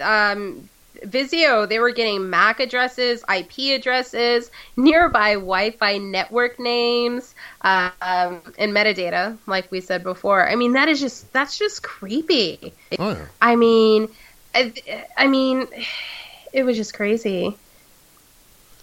[0.00, 0.68] um,
[1.02, 7.92] Vizio, they were getting MAC addresses, IP addresses, nearby Wi-Fi network names, um,
[8.58, 10.48] and metadata, like we said before.
[10.48, 12.72] I mean, that is just that's just creepy.
[12.98, 13.26] Oh yeah.
[13.40, 14.08] I mean,
[14.54, 14.72] I,
[15.16, 15.66] I mean,
[16.52, 17.56] it was just crazy.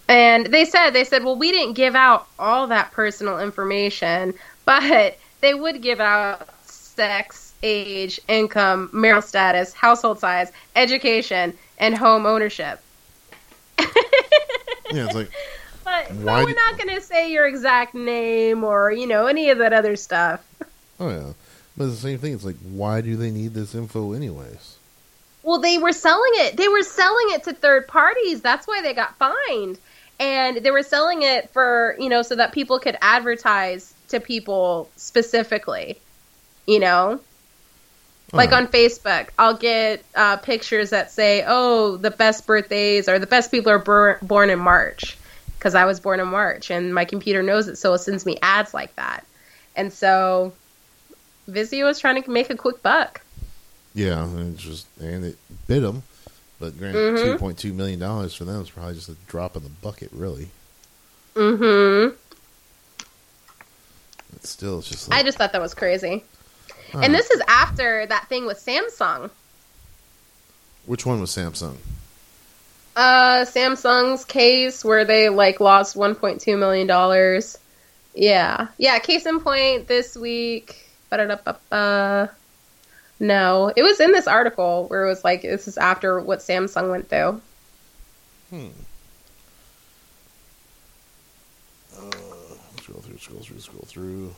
[0.08, 4.32] And they said they said, well, we didn't give out all that personal information,
[4.64, 12.26] but they would give out sex, age, income, marital status, household size, education, and home
[12.26, 12.80] ownership.
[14.90, 15.30] Yeah, it's like
[15.84, 19.50] But, Why but we're not going to say your exact name or you know any
[19.50, 20.40] of that other stuff.
[20.98, 21.32] oh yeah.
[21.76, 22.32] But it's the same thing.
[22.32, 24.76] It's like why do they need this info anyways?
[25.42, 26.56] Well, they were selling it.
[26.56, 28.40] They were selling it to third parties.
[28.40, 29.78] That's why they got fined.
[30.20, 34.88] And they were selling it for, you know, so that people could advertise to people
[34.96, 35.98] specifically.
[36.66, 37.20] You know?
[38.32, 38.56] Like Oh.
[38.56, 43.50] on Facebook, I'll get uh, pictures that say, oh, the best birthdays or the best
[43.50, 45.16] people are bur- born in March.
[45.56, 48.38] Because I was born in March and my computer knows it, so it sends me
[48.42, 49.24] ads like that.
[49.74, 50.52] And so
[51.50, 53.22] Vizio was trying to make a quick buck.
[53.94, 56.02] Yeah, and it's just and it bit them,
[56.60, 57.22] but granted, Mhm.
[57.22, 60.10] two point two million dollars for them is probably just a drop in the bucket,
[60.12, 60.50] really.
[61.34, 61.56] Mm
[62.10, 62.16] hmm.
[64.32, 66.24] But still, it's just like I just thought that was crazy.
[66.92, 69.30] And this is after that thing with Samsung.
[70.86, 71.76] which one was Samsung?
[72.96, 77.58] Uh, Samsung's case where they like lost 1.2 million dollars.
[78.14, 78.98] Yeah, yeah.
[78.98, 80.88] Case in point, this week.
[81.10, 82.30] Ba-da-da-ba-ba.
[83.20, 86.90] No, it was in this article where it was like this is after what Samsung
[86.90, 87.40] went through.
[88.50, 88.68] Hmm.
[91.96, 94.34] Uh, scroll through, scroll through, scroll through.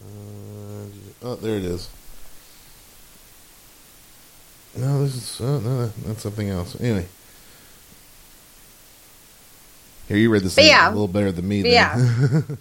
[0.00, 0.86] Uh,
[1.22, 1.88] oh, there it is.
[4.76, 6.78] No, this is uh, no, that's something else.
[6.80, 7.06] Anyway,
[10.08, 10.88] here you read this But yeah.
[10.88, 11.62] a little better than me.
[11.62, 12.56] Then.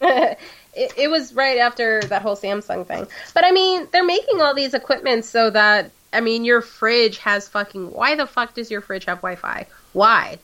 [0.00, 0.24] Yeah.
[0.74, 3.06] it, it was right after that whole Samsung thing.
[3.34, 7.48] But I mean, they're making all these equipments so that I mean, your fridge has
[7.48, 7.92] fucking.
[7.92, 9.66] Why the fuck does your fridge have Wi-Fi?
[9.92, 10.38] Why?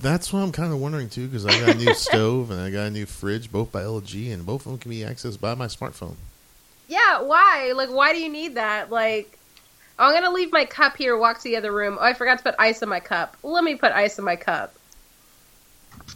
[0.00, 2.70] That's what I'm kind of wondering too, because I got a new stove and I
[2.70, 5.54] got a new fridge, both by LG, and both of them can be accessed by
[5.54, 6.16] my smartphone.
[6.88, 7.72] Yeah, why?
[7.74, 8.90] Like, why do you need that?
[8.90, 9.38] Like,
[9.98, 11.98] I'm gonna leave my cup here, walk to the other room.
[12.00, 13.36] Oh, I forgot to put ice in my cup.
[13.42, 14.74] Let me put ice in my cup.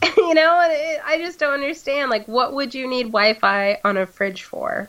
[0.16, 2.11] you know, it, I just don't understand.
[2.11, 4.88] Like, what would you need Wi-Fi on a fridge for?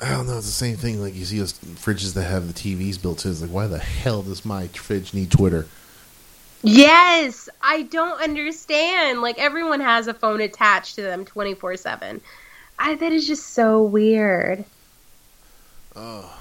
[0.00, 0.36] I don't know.
[0.36, 1.00] It's the same thing.
[1.00, 3.32] Like you see those fridges that have the TVs built in.
[3.32, 5.66] It's like, why the hell does my fridge need Twitter?
[6.62, 9.22] Yes, I don't understand.
[9.22, 12.20] Like, everyone has a phone attached to them 24 seven.
[12.78, 14.64] I that is just so weird.
[15.96, 16.38] Oh,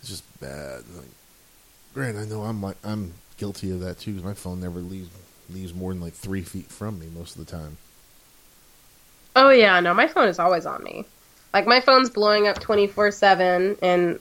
[0.00, 0.84] it's just bad.
[0.94, 1.08] Like,
[1.92, 5.08] Grant, I know I'm like I'm guilty of that too because my phone never leaves
[5.50, 7.76] leaves more than like three feet from me most of the time.
[9.34, 11.04] Oh yeah, no, my phone is always on me.
[11.52, 14.18] Like my phone's blowing up twenty four seven, and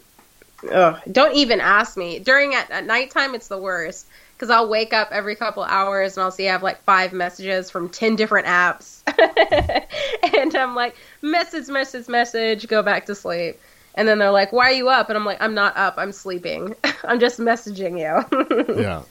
[0.71, 2.19] ugh, don't even ask me.
[2.19, 6.23] During at, at nighttime, it's the worst because I'll wake up every couple hours and
[6.23, 9.01] I'll see I have like five messages from ten different apps,
[10.37, 13.59] and I'm like, message, message, message, go back to sleep.
[13.97, 15.95] And then they're like, "Why are you up?" And I'm like, "I'm not up.
[15.97, 16.75] I'm sleeping.
[17.05, 19.03] I'm just messaging you." yeah.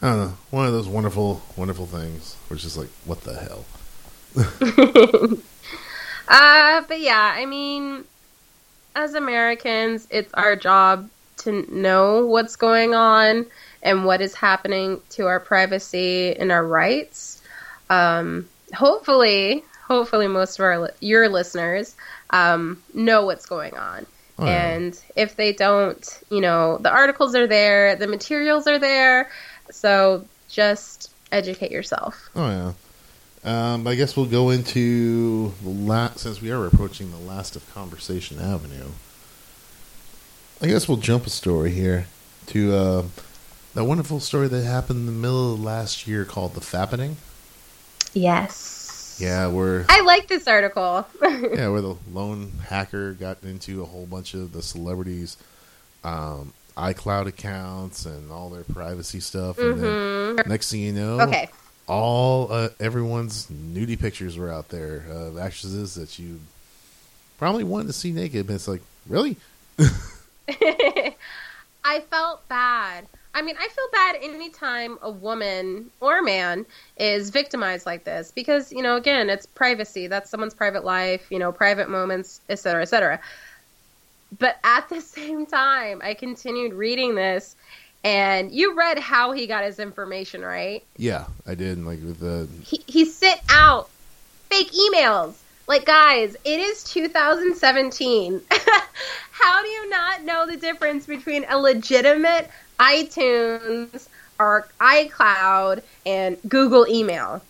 [0.00, 0.34] I don't know.
[0.50, 3.64] One of those wonderful, wonderful things, which is like, what the hell?
[6.28, 8.04] Uh, but yeah, I mean,
[8.94, 13.46] as Americans, it's our job to know what's going on
[13.82, 17.40] and what is happening to our privacy and our rights.
[17.90, 21.94] Um, hopefully, hopefully, most of our your listeners
[22.30, 24.06] um, know what's going on.
[24.38, 24.46] Oh.
[24.46, 29.30] And if they don't, you know, the articles are there, the materials are there.
[29.70, 32.30] So just educate yourself.
[32.34, 32.72] Oh yeah.
[33.44, 37.72] Um, I guess we'll go into the last since we are approaching the last of
[37.72, 38.90] Conversation Avenue.
[40.60, 42.06] I guess we'll jump a story here
[42.46, 43.02] to uh,
[43.74, 47.16] that wonderful story that happened in the middle of last year called the Fappening.
[48.14, 49.18] Yes.
[49.20, 51.06] Yeah, where I like this article.
[51.22, 55.36] yeah, where the lone hacker got into a whole bunch of the celebrities'
[56.04, 61.28] um, iCloud accounts and all their privacy stuff, and then next thing you know, Mm-hmm.
[61.30, 61.48] Okay.
[61.88, 66.40] all uh, everyone's nudie pictures were out there of actresses that you
[67.38, 69.36] probably wanted to see naked, but it's like, really?
[71.84, 73.06] I felt bad.
[73.34, 76.64] I mean, I feel bad anytime a woman or man
[76.96, 80.06] is victimized like this because, you know, again, it's privacy.
[80.06, 83.20] That's someone's private life, you know, private moments, et cetera, et cetera.
[84.38, 87.56] But at the same time, I continued reading this,
[88.04, 90.82] and you read how he got his information, right?
[90.96, 91.78] Yeah, I did.
[91.84, 93.90] Like with the He, he sent out
[94.50, 95.42] fake emails.
[95.68, 98.40] Like, guys, it is 2017.
[99.32, 102.48] how do you not know the difference between a legitimate
[102.78, 104.08] iTunes
[104.38, 107.42] or iCloud and Google email?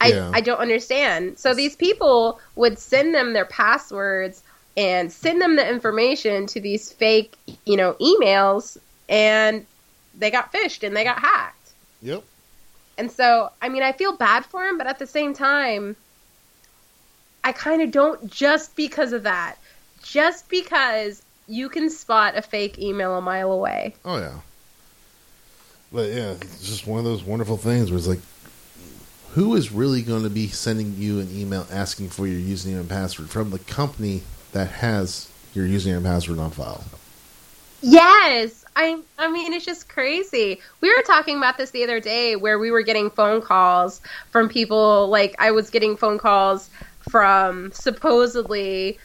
[0.00, 0.30] I, Yeah.
[0.32, 1.38] I don't understand.
[1.38, 4.42] So these people would send them their passwords
[4.76, 7.34] and send them the information to these fake,
[7.66, 8.78] you know, emails,
[9.08, 9.66] and
[10.18, 11.72] they got phished and they got hacked.
[12.02, 12.22] Yep.
[12.96, 15.96] And so, I mean, I feel bad for him, but at the same time,
[17.42, 19.56] I kind of don't just because of that.
[20.02, 23.94] Just because you can spot a fake email a mile away.
[24.04, 24.38] Oh yeah.
[25.92, 28.20] But yeah, it's just one of those wonderful things where it's like,
[29.34, 32.88] who is really going to be sending you an email asking for your username and
[32.88, 34.22] password from the company
[34.52, 36.84] that has your username and password on file?
[37.82, 38.64] Yes.
[38.76, 40.60] I I mean it's just crazy.
[40.80, 44.00] We were talking about this the other day where we were getting phone calls
[44.30, 46.70] from people like I was getting phone calls
[47.10, 48.98] from supposedly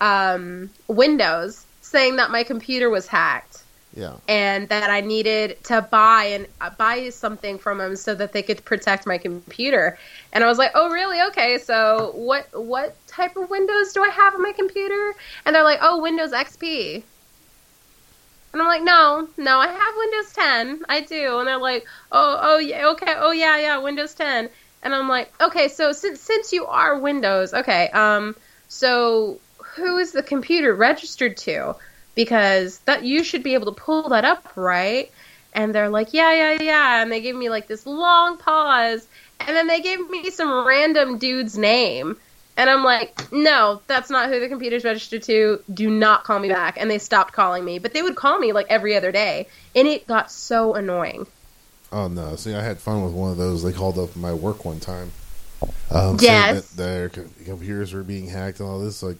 [0.00, 3.51] um, Windows saying that my computer was hacked
[3.94, 4.16] Yeah.
[4.28, 8.42] and that I needed to buy and uh, buy something from them so that they
[8.42, 9.98] could protect my computer.
[10.32, 11.20] And I was like, "Oh, really?
[11.28, 11.58] Okay.
[11.58, 15.14] So what what type of Windows do I have on my computer?"
[15.44, 17.06] And they're like, "Oh, Windows XP."
[18.52, 20.82] And I'm like, "No, no, I have Windows 10.
[20.88, 23.14] I do." And they're like, "Oh, oh yeah, okay.
[23.16, 24.50] Oh yeah, yeah, Windows 10."
[24.82, 27.88] And I'm like, "Okay, so since since you are Windows, okay.
[27.90, 28.36] Um
[28.68, 29.42] so
[29.76, 31.76] who is the computer registered to?"
[32.14, 35.10] Because that you should be able to pull that up, right?
[35.54, 37.02] And they're like, yeah, yeah, yeah.
[37.02, 39.06] And they give me like this long pause,
[39.40, 42.16] and then they gave me some random dude's name.
[42.56, 45.62] And I'm like, no, that's not who the computer's registered to.
[45.72, 46.78] Do not call me back.
[46.78, 49.88] And they stopped calling me, but they would call me like every other day, and
[49.88, 51.26] it got so annoying.
[51.90, 52.36] Oh no!
[52.36, 53.62] See, I had fun with one of those.
[53.62, 55.12] They called up my work one time.
[55.90, 56.70] Um, Yes.
[56.70, 59.02] that their computers were being hacked and all this.
[59.02, 59.18] Like,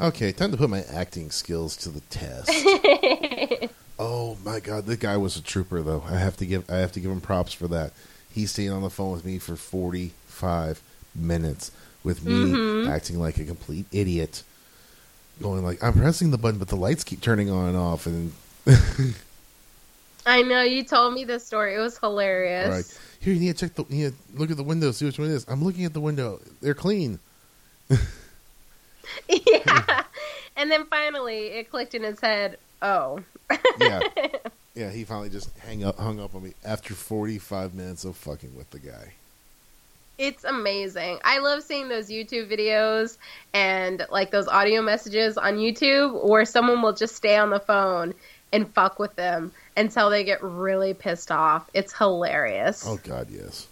[0.00, 2.50] okay, time to put my acting skills to the test.
[3.98, 6.02] oh my god, the guy was a trooper, though.
[6.08, 7.92] I have to give I have to give him props for that.
[8.30, 10.80] He stayed on the phone with me for forty five
[11.14, 11.70] minutes
[12.04, 12.88] with me Mhm.
[12.88, 14.42] acting like a complete idiot,
[15.40, 18.32] going like, "I'm pressing the button, but the lights keep turning on and off," and
[20.26, 21.74] I know you told me this story.
[21.74, 22.68] It was hilarious.
[22.68, 22.98] Right.
[23.20, 23.84] Here, you need to check the.
[23.88, 25.46] You need to look at the window, see which one it is.
[25.48, 26.40] I'm looking at the window.
[26.60, 27.18] They're clean.
[29.28, 30.02] yeah.
[30.56, 32.58] And then finally, it clicked in his head.
[32.82, 33.20] Oh.
[33.78, 34.00] Yeah.
[34.76, 38.54] Yeah, he finally just hang up, hung up on me after 45 minutes of fucking
[38.54, 39.14] with the guy.
[40.18, 41.18] It's amazing.
[41.24, 43.16] I love seeing those YouTube videos
[43.54, 48.12] and like those audio messages on YouTube where someone will just stay on the phone
[48.52, 51.68] and fuck with them until they get really pissed off.
[51.72, 52.84] It's hilarious.
[52.86, 53.66] Oh God, yes.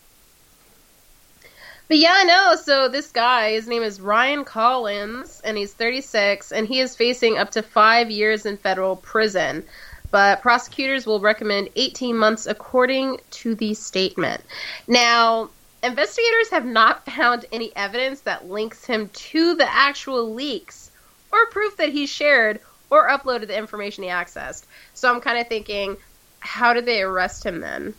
[1.89, 2.57] But yeah, I know.
[2.57, 7.37] So this guy, his name is Ryan Collins, and he's 36, and he is facing
[7.37, 9.64] up to five years in federal prison.
[10.11, 14.43] But prosecutors will recommend 18 months, according to the statement.
[14.87, 15.51] Now,
[15.82, 20.91] investigators have not found any evidence that links him to the actual leaks
[21.32, 22.61] or proof that he shared
[22.91, 24.64] or uploaded the information he accessed.
[24.95, 25.97] So I'm kind of thinking,
[26.41, 27.95] how did they arrest him then?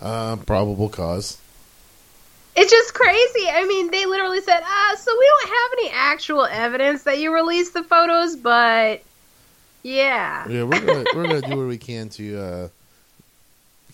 [0.00, 1.38] Uh, probable cause.
[2.54, 3.48] It's just crazy.
[3.50, 7.32] I mean, they literally said, ah, so we don't have any actual evidence that you
[7.32, 9.02] released the photos, but
[9.82, 10.46] yeah.
[10.48, 12.68] Yeah, we're gonna we're gonna do what we can to uh,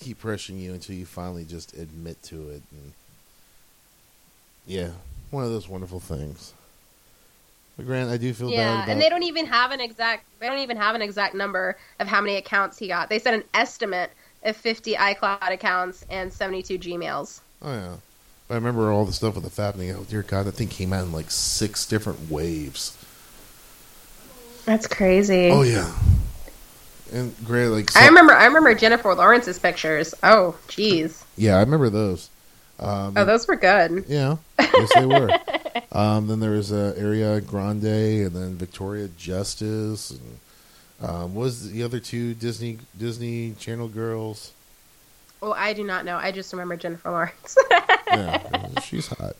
[0.00, 2.62] keep pressuring you until you finally just admit to it.
[2.72, 2.92] And
[4.66, 4.90] yeah,
[5.30, 6.52] one of those wonderful things.
[7.76, 8.88] But Grant, I do feel bad Yeah, about.
[8.88, 12.08] and they don't even have an exact they don't even have an exact number of
[12.08, 13.08] how many accounts he got.
[13.08, 14.10] They said an estimate
[14.42, 17.40] of 50 iCloud accounts and 72 Gmails.
[17.62, 17.96] Oh yeah,
[18.50, 19.94] I remember all the stuff with the fappening.
[19.96, 22.96] Oh dear God, that thing came out in like six different waves.
[24.64, 25.50] That's crazy.
[25.50, 25.90] Oh yeah,
[27.12, 30.14] and great, like I remember I remember Jennifer Lawrence's pictures.
[30.22, 31.24] Oh, jeez.
[31.36, 32.30] Yeah, I remember those.
[32.80, 34.04] Um, Oh, those were good.
[34.08, 35.30] yeah, yes they were.
[35.92, 37.84] um, then there was uh, Ariana Grande,
[38.26, 40.38] and then Victoria Justice, and
[41.10, 44.52] um, what was the other two Disney Disney Channel girls?
[45.40, 46.16] Oh, I do not know.
[46.16, 47.56] I just remember Jennifer Lawrence.
[48.10, 49.36] Yeah, she's hot.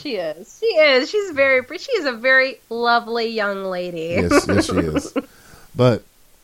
[0.00, 0.58] she is.
[0.60, 1.10] She is.
[1.10, 1.82] She's very pretty.
[1.82, 4.16] She is a very lovely young lady.
[4.20, 5.14] Yes, yes, she is.
[5.74, 6.02] But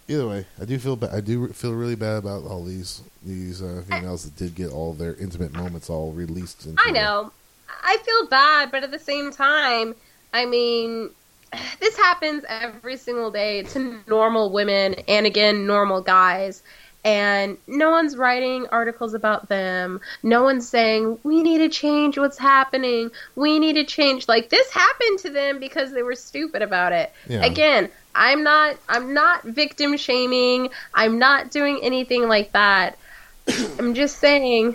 [0.09, 1.11] either way, I do feel bad.
[1.13, 4.95] I do feel really bad about all these these uh, females that did get all
[4.95, 6.67] their intimate moments all released.
[6.79, 7.33] I know.
[7.69, 9.95] I feel bad, but at the same time,
[10.33, 11.11] I mean,
[11.81, 16.63] this happens every single day to normal women and again normal guys
[17.07, 20.01] and no one's writing articles about them.
[20.25, 23.13] No one's saying we need to change what's happening.
[23.37, 24.27] We need to change.
[24.27, 27.13] Like this happened to them because they were stupid about it.
[27.29, 27.45] Yeah.
[27.45, 30.71] again i'm not i'm not victim shaming.
[30.95, 32.99] I'm not doing anything like that.
[33.79, 34.75] I'm just saying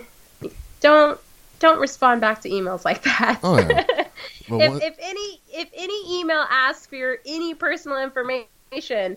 [0.80, 1.20] don't
[1.58, 3.40] don't respond back to emails like that.
[3.42, 4.06] Oh, yeah.
[4.48, 9.16] Well, if, if any if any email asks for your any personal information,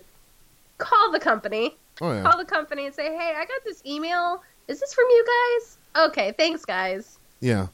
[0.78, 1.76] call the company.
[2.00, 2.22] Oh yeah.
[2.22, 4.42] Call the company and say, "Hey, I got this email.
[4.68, 5.78] Is this from you guys?"
[6.10, 7.18] Okay, thanks, guys.
[7.40, 7.68] Yeah,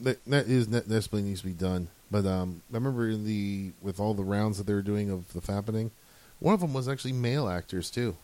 [0.00, 1.88] that that is that desperately needs to be done.
[2.10, 5.32] But um, I remember in the with all the rounds that they were doing of
[5.32, 5.90] the fappening,
[6.40, 8.16] one of them was actually male actors too.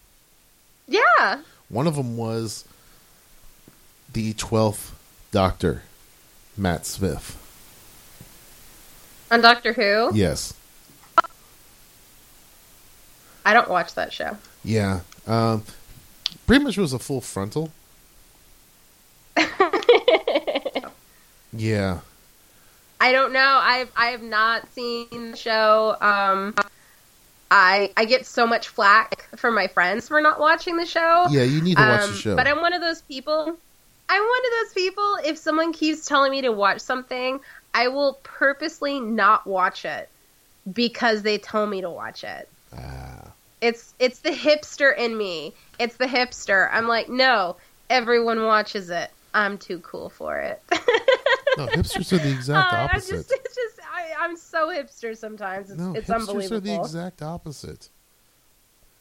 [0.88, 1.42] Yeah.
[1.68, 2.64] One of them was
[4.12, 4.96] the twelfth
[5.30, 5.82] Doctor,
[6.56, 7.36] Matt Smith.
[9.30, 10.54] On Doctor Who, Yes,
[13.44, 14.36] I don't watch that show.
[14.64, 15.00] yeah.
[15.30, 15.62] Um,
[16.46, 17.70] pretty much was a full frontal.
[21.52, 21.98] Yeah,
[23.00, 23.58] I don't know.
[23.62, 25.96] I've I have not seen the show.
[26.00, 26.54] Um,
[27.50, 31.26] I I get so much flack from my friends for not watching the show.
[31.30, 31.42] yeah.
[31.42, 32.36] You need to watch Um, the show.
[32.36, 33.56] But I'm one of those people.
[34.12, 35.16] I'm one of those people.
[35.24, 37.40] If someone keeps telling me to watch something,
[37.74, 40.08] I will purposely not watch it
[40.72, 42.48] because they tell me to watch it.
[42.76, 43.29] ah,
[43.60, 45.52] It's it's the hipster in me.
[45.78, 46.68] It's the hipster.
[46.72, 47.56] I'm like, no,
[47.88, 49.10] everyone watches it.
[49.34, 50.60] I'm too cool for it.
[51.56, 53.14] no, hipsters are the exact Uh, I'm opposite.
[53.14, 55.70] just, it's just, I, I'm so hipster sometimes.
[55.70, 56.56] It's, no, it's hipsters unbelievable.
[56.56, 57.90] are the exact opposite.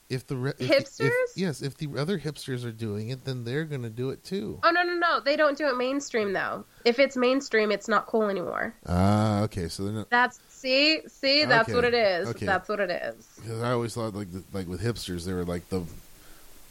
[0.09, 1.05] If the re- if, Hipsters?
[1.07, 4.23] if, yes, if the other hipsters are doing it, then they're going to do it
[4.23, 4.59] too.
[4.63, 5.19] oh no, no, no!
[5.19, 6.65] They don't do it mainstream though.
[6.83, 8.73] If it's mainstream, it's not cool anymore.
[8.87, 9.67] Ah, okay.
[9.67, 10.09] So they're not.
[10.09, 12.27] That's see, see, that's Okay, what it is.
[12.29, 12.47] okay.
[12.47, 13.27] That's what it is.
[13.39, 15.83] Because I always thought like the, like with hipsters, they were like the.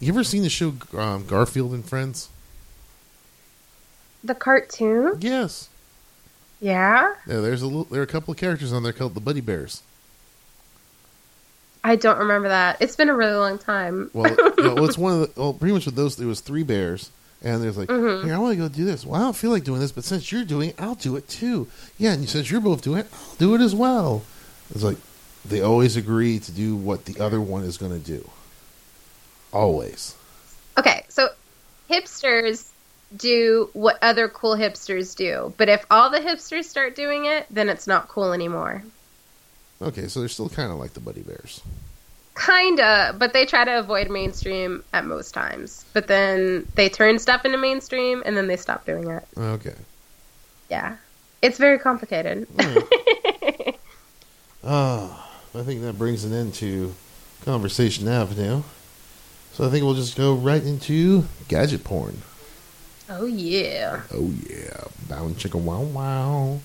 [0.00, 2.28] You ever seen the show um, Garfield and Friends?
[4.24, 5.18] The cartoon?
[5.20, 5.68] Yes.
[6.60, 7.14] Yeah.
[7.28, 7.40] Yeah.
[7.40, 9.82] There's a little, there are a couple of characters on there called the Buddy Bears.
[11.84, 12.80] I don't remember that.
[12.80, 14.10] It's been a really long time.
[14.12, 15.40] Well, well, it's one of the.
[15.40, 17.10] Well, pretty much with those, It was three bears,
[17.42, 18.24] and there's like, Mhm.
[18.24, 19.06] here, I want to go do this.
[19.06, 21.28] Well, I don't feel like doing this, but since you're doing, it, I'll do it
[21.28, 21.68] too.
[21.98, 24.22] Yeah, and since you're both doing it, I'll do it as well.
[24.74, 24.96] It's like
[25.44, 28.28] they always agree to do what the other one is going to do.
[29.52, 30.14] Always.
[30.78, 31.28] Okay, so
[31.88, 32.66] hipsters
[33.16, 37.68] do what other cool hipsters do, but if all the hipsters start doing it, then
[37.70, 38.82] it's not cool anymore.
[39.80, 41.60] Okay, so they're still kind of like the Buddy Bears.
[42.36, 45.84] Kinda, but they try to avoid mainstream at most times.
[45.92, 49.26] But then they turn stuff into mainstream and then they stop doing it.
[49.36, 49.74] Okay.
[50.70, 50.96] Yeah.
[51.42, 52.46] It's very complicated.
[54.64, 56.94] Ah, I think that brings an end to
[57.44, 58.62] Conversation Avenue.
[59.52, 62.22] So I think we'll just go right into gadget porn.
[63.08, 64.02] oh yeah.
[64.12, 66.60] Oh yeah, bound chicka wow wow.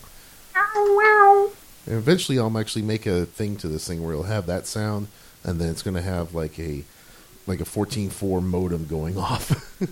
[0.56, 1.52] Ow, wow.
[1.86, 5.08] And eventually, I'll actually make a thing to this thing where it'll have that sound,
[5.44, 6.84] and then it's going to have like a
[7.46, 9.78] like a fourteen four modem going off.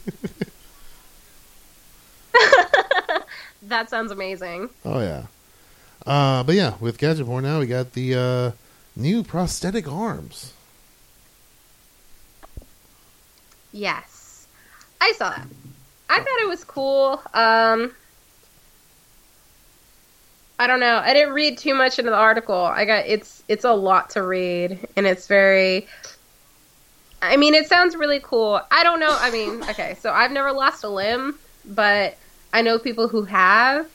[3.64, 4.70] That sounds amazing.
[4.84, 5.26] oh yeah.
[6.06, 8.52] Uh, but yeah, with gadget porn now, we got the uh,
[8.96, 10.52] new prosthetic arms.
[13.72, 14.48] Yes.
[15.00, 15.48] I saw that.
[16.10, 17.22] I thought it was cool.
[17.34, 17.94] Um
[20.62, 21.02] I don't know.
[21.04, 22.54] I didn't read too much into the article.
[22.56, 25.88] I got it's it's a lot to read and it's very
[27.20, 28.62] I mean, it sounds really cool.
[28.70, 29.10] I don't know.
[29.20, 32.16] I mean, okay, so I've never lost a limb, but
[32.54, 33.90] I know people who have.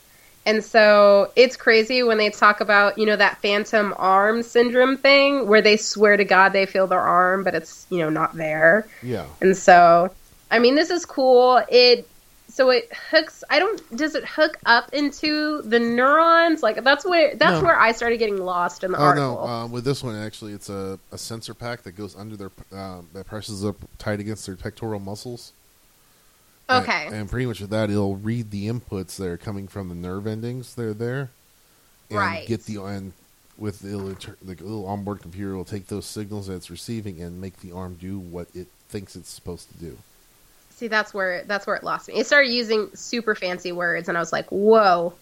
[0.44, 5.46] And so it's crazy when they talk about, you know, that phantom arm syndrome thing
[5.46, 8.88] where they swear to God they feel their arm, but it's, you know, not there.
[9.04, 9.26] Yeah.
[9.40, 10.10] And so,
[10.50, 11.62] I mean, this is cool.
[11.68, 12.08] It
[12.57, 13.44] so it hooks.
[13.50, 13.96] I don't.
[13.96, 16.62] Does it hook up into the neurons?
[16.62, 17.66] Like that's where that's No.
[17.66, 19.34] where I started getting lost in the Oh article.
[19.36, 19.46] no!
[19.46, 23.09] Uh, with this one, actually, it's a, a sensor pack that goes under their um,
[23.12, 25.52] that presses up tight against their pectoral muscles.
[26.68, 27.09] Okay.
[27.12, 30.26] And, pretty much with that, it'll read the inputs that are coming from the nerve
[30.26, 31.30] endings that are there,
[32.11, 32.46] and Right.
[32.48, 33.12] get the and
[33.59, 33.90] with the
[34.42, 37.96] the little onboard computer will take those signals that it's receiving and make the arm
[38.00, 39.98] do what it thinks it's supposed to do.
[40.77, 42.14] See, that's where that's where it lost me.
[42.14, 45.14] It started using super fancy words, and I was like, "Whoa,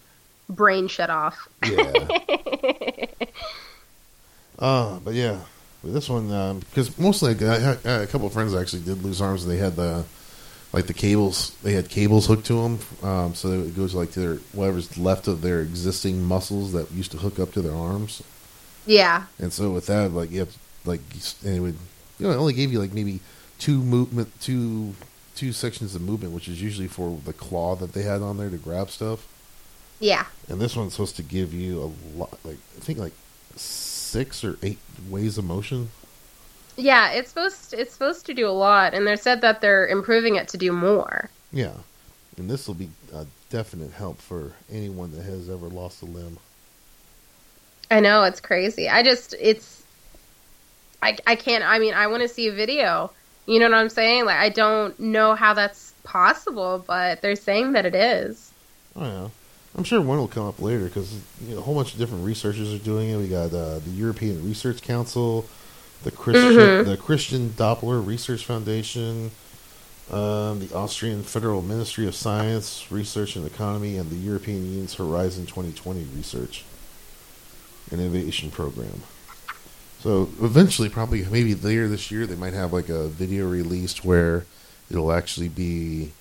[0.49, 1.93] brain shut off." Yeah.
[4.59, 5.39] uh, but yeah,
[5.81, 9.01] with this one, because mostly I had, I had a couple of friends actually did
[9.01, 9.43] lose arms.
[9.43, 10.03] and They had the
[10.73, 11.55] like the cables.
[11.63, 15.29] They had cables hooked to them, um, so it goes like to their whatever's left
[15.29, 18.21] of their existing muscles that used to hook up to their arms.
[18.85, 19.23] Yeah.
[19.39, 20.53] And so with that, like you have
[20.83, 20.99] like
[21.45, 21.77] and it would
[22.19, 23.21] you know it only gave you like maybe
[23.57, 24.93] two movement two
[25.35, 28.49] two sections of movement, which is usually for the claw that they had on there
[28.49, 29.27] to grab stuff.
[29.99, 30.25] Yeah.
[30.49, 33.13] And this one's supposed to give you a lot, like I think like
[33.55, 34.79] six or eight
[35.09, 35.89] ways of motion.
[36.77, 40.35] Yeah, it's supposed it's supposed to do a lot, and they said that they're improving
[40.35, 41.29] it to do more.
[41.53, 41.73] Yeah,
[42.37, 46.37] and this will be a definite help for anyone that has ever lost a limb.
[47.89, 48.89] I know it's crazy.
[48.89, 49.83] I just it's
[51.01, 51.63] I I can't.
[51.63, 53.11] I mean, I want to see a video.
[53.45, 54.25] You know what I'm saying?
[54.25, 58.51] Like I don't know how that's possible, but they're saying that it is.
[58.95, 59.27] Oh yeah,
[59.77, 61.13] I'm sure one will come up later because
[61.45, 63.17] you know, a whole bunch of different researchers are doing it.
[63.17, 65.45] We got uh, the European Research Council,
[66.03, 66.85] the Christian Mhm.
[66.85, 69.31] the Christian Doppler Research Foundation,
[70.11, 75.45] um, the Austrian Federal Ministry of Science, Research and Economy, and the European Union's Horizon
[75.45, 76.63] 2020 Research
[77.91, 79.03] and Innovation Program.
[79.99, 84.45] So eventually, probably maybe later this year, they might have like a video released where
[84.89, 86.11] it'll actually be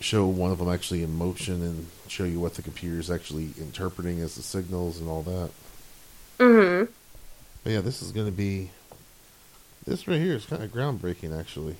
[0.00, 3.50] show one of them actually in motion and show you what the computer is actually
[3.58, 5.50] interpreting as the signals and all that.
[6.38, 6.92] Mm-hmm.
[7.64, 8.70] But yeah, this is going to be
[9.86, 11.76] this right here is kind of groundbreaking, actually.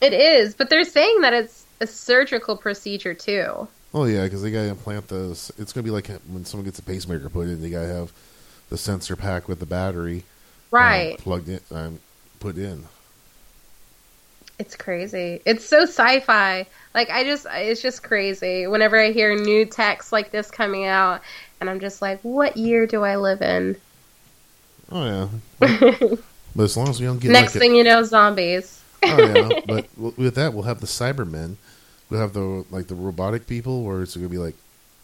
[0.00, 3.68] It is, but they're saying that it's a surgical procedure too.
[3.92, 5.50] Oh yeah, because they got to implant those.
[5.58, 7.88] It's going to be like when someone gets a pacemaker put in, they got to
[7.88, 8.12] have
[8.70, 10.22] the sensor pack with the battery uh,
[10.76, 11.18] Right.
[11.18, 12.00] plugged in, um,
[12.40, 12.84] put in.
[14.58, 15.40] It's crazy.
[15.46, 16.66] It's so sci-fi.
[16.94, 21.20] Like I just it's just crazy whenever I hear new texts like this coming out
[21.60, 23.76] and I'm just like, what year do I live in?
[24.90, 25.28] Oh yeah,
[26.56, 28.82] but as long as we don't get Next like thing you know, zombies.
[29.04, 31.56] oh yeah, but with that we'll have the Cybermen,
[32.10, 34.54] we'll have the like the robotic people, where it's going to be like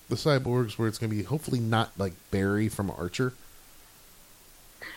[0.09, 3.35] the cyborgs, where it's going to be hopefully not like Barry from Archer,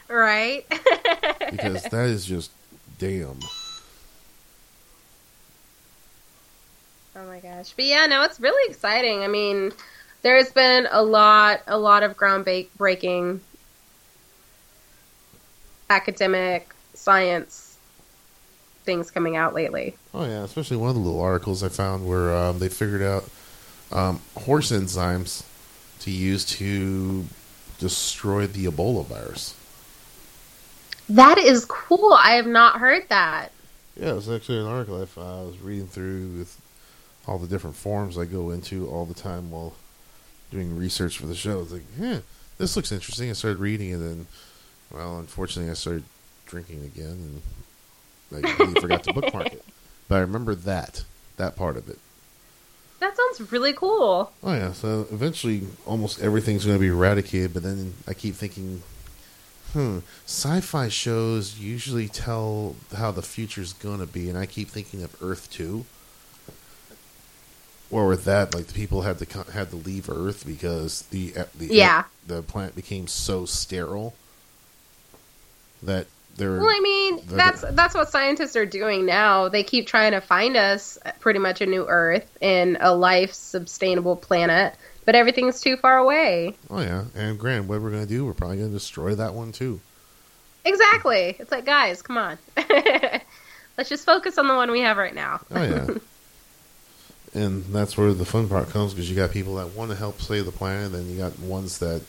[0.10, 0.66] Right?
[1.52, 2.52] because that is just
[2.98, 3.40] damn.
[7.16, 7.74] Oh my gosh.
[7.76, 9.24] But yeah, no, it's really exciting.
[9.24, 9.72] I mean,
[10.22, 13.40] there's been a lot a lot of groundbreaking
[15.90, 17.78] academic science
[18.84, 19.96] things coming out lately.
[20.14, 23.30] Oh yeah, especially one of the little articles I found where um, they figured out
[23.92, 25.44] um, horse enzymes
[26.02, 27.26] to use to
[27.80, 29.56] destroy the Ebola virus.
[31.10, 32.14] That is cool.
[32.14, 33.52] I have not heard that.
[33.96, 36.60] Yeah, it was actually an article I was reading through with
[37.28, 39.74] all the different forms I go into all the time while
[40.52, 41.62] doing research for the show.
[41.62, 42.20] It's like, yeah,
[42.58, 43.30] this looks interesting.
[43.30, 44.28] I started reading it, and then
[44.92, 46.04] well, unfortunately, I started
[46.46, 47.42] drinking again,
[48.32, 49.64] and I completely forgot to bookmark it.
[50.08, 51.04] But I remember that
[51.38, 52.00] that part of it.
[53.00, 54.32] That sounds really cool.
[54.44, 58.82] Oh yeah, so eventually almost everything's going to be eradicated, but then I keep thinking,
[59.74, 65.04] hmm, sci-fi shows usually tell how the future's going to be, and I keep thinking
[65.04, 65.86] of Earth 2.
[67.90, 71.46] Or with that, like the people had to had to leave Earth because the uh,
[71.58, 72.04] the Yeah.
[72.26, 74.14] the planet became so sterile
[75.82, 79.48] that they're Well, I mean, that's that's what scientists are doing now.
[79.48, 84.18] They keep trying to find us pretty much a new Earth in a life sustainable
[84.18, 84.76] planet,
[85.08, 86.54] but everything's too far away.
[86.70, 88.26] oh yeah, and Grant, what we're going to do?
[88.26, 89.80] We're probably going to destroy that one too.
[90.66, 91.38] Exactly.
[91.40, 92.38] It's like, guys, come on.
[93.78, 95.40] Let's just focus on the one we have right now.
[95.50, 95.88] Oh yeah.
[97.42, 100.22] and that's where the fun part comes because you got people that want to help
[100.22, 102.02] save the planet, and you got ones that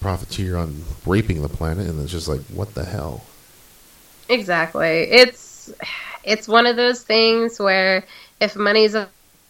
[0.00, 3.24] profiteer on raping the planet, and it's just like, what the hell?
[4.28, 5.02] Exactly.
[5.02, 5.72] It's
[6.24, 8.04] it's one of those things where
[8.40, 8.96] if money's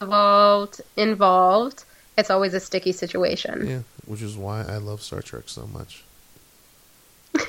[0.03, 1.85] involved involved,
[2.17, 3.67] it's always a sticky situation.
[3.67, 6.05] Yeah, which is why I love Star Trek so much.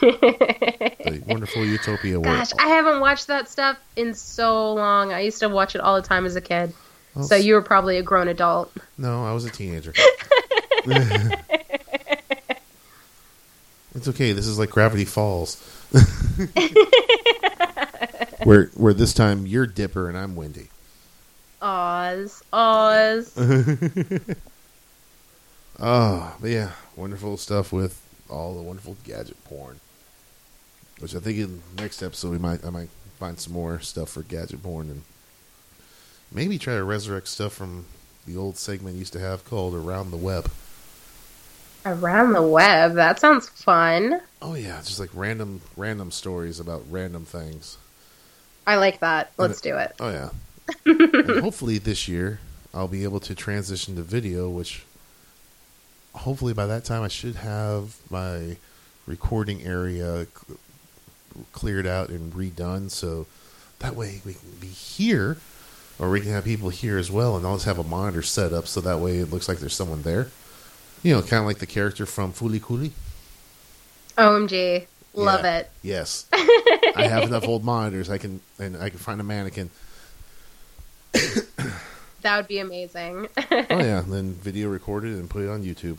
[1.05, 5.13] The wonderful utopia where Gosh, I haven't watched that stuff in so long.
[5.13, 6.73] I used to watch it all the time as a kid.
[7.13, 8.73] Well, So you were probably a grown adult.
[8.97, 9.93] No, I was a teenager.
[13.95, 14.31] it's okay.
[14.31, 15.61] This is like Gravity Falls,
[18.43, 20.69] where where this time you're Dipper and I'm Wendy.
[21.61, 23.31] Oz, Oz.
[25.79, 29.79] Oh, but yeah, wonderful stuff with all the wonderful gadget porn.
[30.99, 34.09] Which I think in the next episode we might I might find some more stuff
[34.09, 35.03] for gadget porn and
[36.31, 37.85] maybe try to resurrect stuff from
[38.25, 40.49] the old segment used to have called Around the Web.
[41.85, 42.95] Around the web.
[42.95, 44.21] That sounds fun.
[44.41, 47.77] Oh yeah, just like random random stories about random things.
[48.65, 49.31] I like that.
[49.37, 49.93] Let's do it.
[49.99, 50.29] Oh yeah.
[50.85, 52.39] and hopefully this year
[52.73, 54.83] I'll be able to transition to video, which
[56.15, 58.57] hopefully by that time I should have my
[59.07, 60.55] recording area c-
[61.51, 63.27] cleared out and redone, so
[63.79, 65.37] that way we can be here,
[65.99, 68.51] or we can have people here as well, and I'll just have a monitor set
[68.53, 70.29] up so that way it looks like there's someone there.
[71.03, 72.91] You know, kind of like the character from Fooly Cooly.
[74.17, 74.87] OMG.
[75.13, 75.57] Love Yeah.
[75.59, 75.71] it.
[75.83, 78.09] Yes, I have enough old monitors.
[78.09, 79.69] I can and I can find a mannequin.
[82.25, 83.27] That would be amazing.
[83.37, 85.97] Oh yeah, then video recorded and put it on YouTube.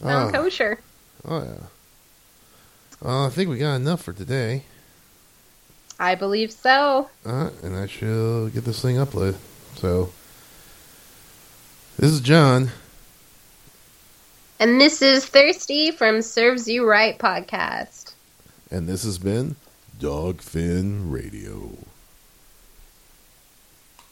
[0.00, 0.78] Sound Oh, kosher.
[1.24, 1.66] oh yeah.
[3.02, 4.62] Well, I think we got enough for today.
[5.98, 7.10] I believe so.
[7.26, 9.34] Uh, and I shall get this thing uploaded.
[9.74, 10.12] So,
[11.98, 12.70] this is John.
[14.60, 18.12] And this is Thirsty from Serves You Right podcast.
[18.70, 19.56] And this has been
[19.98, 21.72] Dogfin Radio.